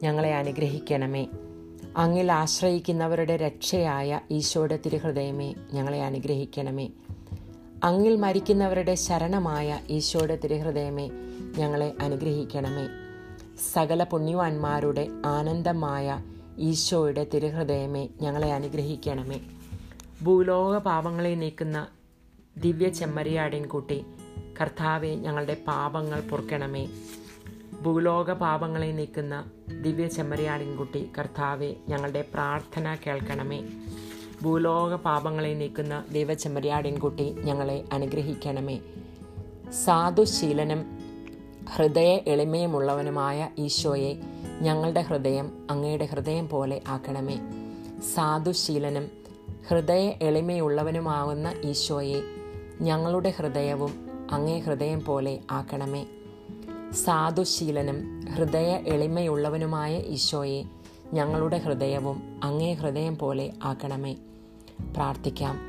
ഞങ്ങളെ 0.04 0.36
അനുഗ്രഹിക്കണമേ. 0.36 1.28
അങ്ങിൽ 1.98 2.32
ആശ്രയിക്കുന്നവരുടെ 2.32 3.38
രക്ഷയായ 3.38 4.20
ഈശോയുടെ 4.32 4.80
തിരുഹൃദയമേ 4.86 5.56
ഞങ്ങളെ 5.74 6.04
അനുഗ്രഹിക്കണമേ. 6.04 6.90
അങ്ങിൽ 7.84 8.16
മരിക്കുന്നവരുടെ 8.16 8.96
ശരണമായ 8.96 9.80
ഈശോയുടെ 9.90 10.36
തിരുഹൃദയമേ 10.36 11.10
ഞങ്ങളെ 11.58 11.94
അനുഗ്രഹിക്കണമേ. 12.02 12.88
സകല 13.74 14.04
പുണ്യവാന്മാരുടെ 14.04 15.08
ആനന്ദമായ 15.26 16.24
ഈശോയുടെ 16.60 17.28
തിരുഹൃദയമേ 17.34 18.10
ഞങ്ങളെ 18.22 18.54
അനുഗ്രഹിക്കണമേ. 18.54 19.40
ഭൂലോക 20.24 20.78
പാപങ്ങളെ 20.78 21.36
നീക്കുന്ന 21.36 21.88
ദിവ്യ 22.58 22.90
ചെമ്മരിയാടിൻകുട്ടി 22.90 24.06
കർത്താവെ 24.62 25.08
ഞങ്ങളുടെ 25.08 25.58
പാപങ്ങൾ 25.68 26.22
പൊറുക്കണമേ. 26.22 26.88
ഭൂലോക 27.88 28.32
പാപങ്ങളെ 28.32 28.92
നീക്കുന്ന 28.92 29.52
ദിവ്യ 29.82 30.08
ചെമ്മരിയാടിൻകുട്ടി 30.08 31.12
കർത്താവെ 31.18 31.76
ഞങ്ങളുടെ 31.90 32.26
പ്രാർത്ഥന 32.34 32.98
കേൾക്കണമേ. 33.08 33.64
ഭൂലോക 34.44 34.96
പാപങ്ങളെ 34.96 35.54
നീക്കുന്ന 35.54 36.04
ദൈവ 36.12 36.34
ചെമ്മരിയാടിൻകുട്ടി 36.34 37.36
ഞങ്ങളെ 37.44 37.86
അനുഗ്രഹിക്കണമേ. 37.94 38.80
സാധുശീലനും 39.86 40.98
ഹൃദയ 41.76 42.12
എളിമയുമുള്ളവനുമായ 42.28 43.50
ഈശോയെ 43.60 44.22
ഞങ്ങളുടെ 44.62 45.02
ഹൃദയം 45.02 45.68
അങ്ങയുടെ 45.72 46.06
ഹൃദയം 46.06 46.50
പോലെ 46.50 46.82
ആക്കണമേ. 46.88 47.40
സാധുശീലനും 48.16 49.12
ഹൃദയ 49.68 50.14
എളിമയുള്ളവനുമാകുന്ന 50.22 51.54
ഈശോയെ 51.64 52.22
ഞങ്ങളുടെ 52.82 53.30
ഹൃദയവും 53.30 54.08
അങ്ങേ 54.32 54.60
ഹൃദയം 54.60 55.06
പോലെ 55.06 55.40
ആക്കണമേ. 55.52 56.06
സാധുശീലനും 56.94 58.22
ഹൃദയ 58.36 58.82
എളിമയുള്ളവനുമായ 58.86 59.98
ഈശോയെ 59.98 60.64
ഞങ്ങളുടെ 61.14 61.58
ഹൃദയവും 61.58 62.42
അങ്ങേ 62.44 62.74
ഹൃദയം 62.74 63.18
പോലെ 63.18 63.54
ആക്കണമേ. 63.64 64.16
പ്രാർത്ഥിക്കാം. 64.96 65.60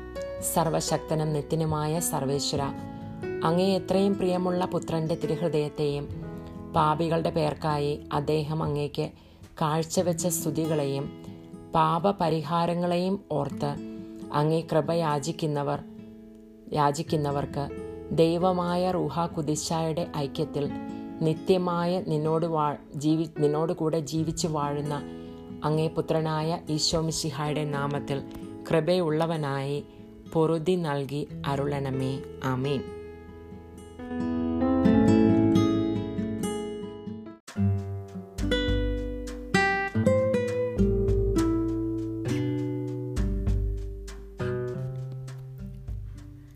സർവശക്തനും 0.53 1.33
നിത്യനുമായ 1.33 1.99
സർവേശ്വര 1.99 2.61
അങ്ങേ 3.43 3.77
എത്രയും 3.79 4.17
പ്രിയമുള്ള 4.17 4.65
പുത്രന്റെ 4.65 5.15
തിരുഹൃദയത്തെയും 5.15 6.09
പാപികളുടെ 6.75 7.29
പേർക്കായി 7.29 8.07
അദ്ദേഹം 8.13 8.63
അങ്ങേക്ക് 8.63 9.09
കാഴ്ചവെച്ച 9.61 10.27
സ്തുതികളെയും 10.27 11.23
പാപപരിഹാരങ്ങളെയും 11.73 13.19
ഓർത്ത് 13.31 13.75
അങ്ങേ 14.33 14.61
കൃപ 14.61 14.91
യാചിക്കുന്നവർ 14.91 15.83
യാചിക്കുന്നവർക്ക് 16.73 17.69
ദൈവമായ 18.11 18.91
റൂഹ 18.91 19.25
കുതിശായുടെ 19.25 20.07
ഐക്യത്തിൽ 20.17 20.88
നിത്യമായ 21.21 22.03
നിന്നോട് 22.07 22.45
വാ 22.45 22.75
ജീവി 22.95 23.29
നിന്നോട് 23.39 23.73
കൂടെ 23.73 23.99
ജീവിച്ച് 23.99 24.47
വാഴുന്ന 24.47 25.01
അങ്ങേ 25.63 25.87
പുത്രനായ 25.87 26.61
ഈശോ 26.69 26.73
ഈശോമിശിഹായുടെ 26.73 27.65
നാമത്തിൽ 27.65 28.21
കൃപയുള്ളവനായി 28.71 29.83
പൊറുതി 30.33 30.75
നൽകി 30.75 31.27
അരുളണമേ. 31.47 32.21
ആമേൻ. 32.43 32.83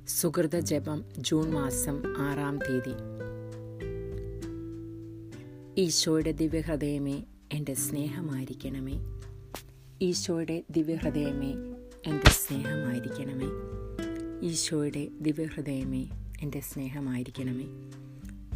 സുഹൃത 0.08 0.60
ജപം 0.60 1.04
ജൂൺ 1.18 1.52
മാസം 1.52 2.04
ആറാം 2.18 2.60
തീയതി. 2.70 3.23
ഈശോയുടെ 5.84 6.32
ദിവ്യഹൃദയമേ 6.32 7.24
എന്റെ 7.54 7.74
സ്നേഹമായിരിക്കണമേ. 7.74 9.00
ഈശോയുടെ 10.02 10.64
ദിവ്യഹൃദയമേ 10.70 11.52
എന്റെ 12.06 12.30
സ്നേഹമായിരിക്കണമേ. 12.30 13.46
ഈശോയുടെ 14.48 15.08
ദിവ്യഹൃദയമേ 15.22 16.06
എന്റെ 16.42 16.60
സ്നേഹമായിരിക്കണമേ. 16.60 17.66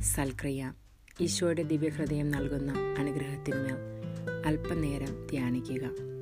സൽക്രിയ 0.01 0.73
ഈശോയുടെ 1.21 1.63
ദിവ്യഹൃദയം 1.63 2.31
നൽകുന്ന 2.31 2.73
അനുഗ്രഹത്തിന്മേൽ 2.97 3.75
അല്പനേരം 4.45 5.27
ധ്യാനിക്കുക. 5.31 6.16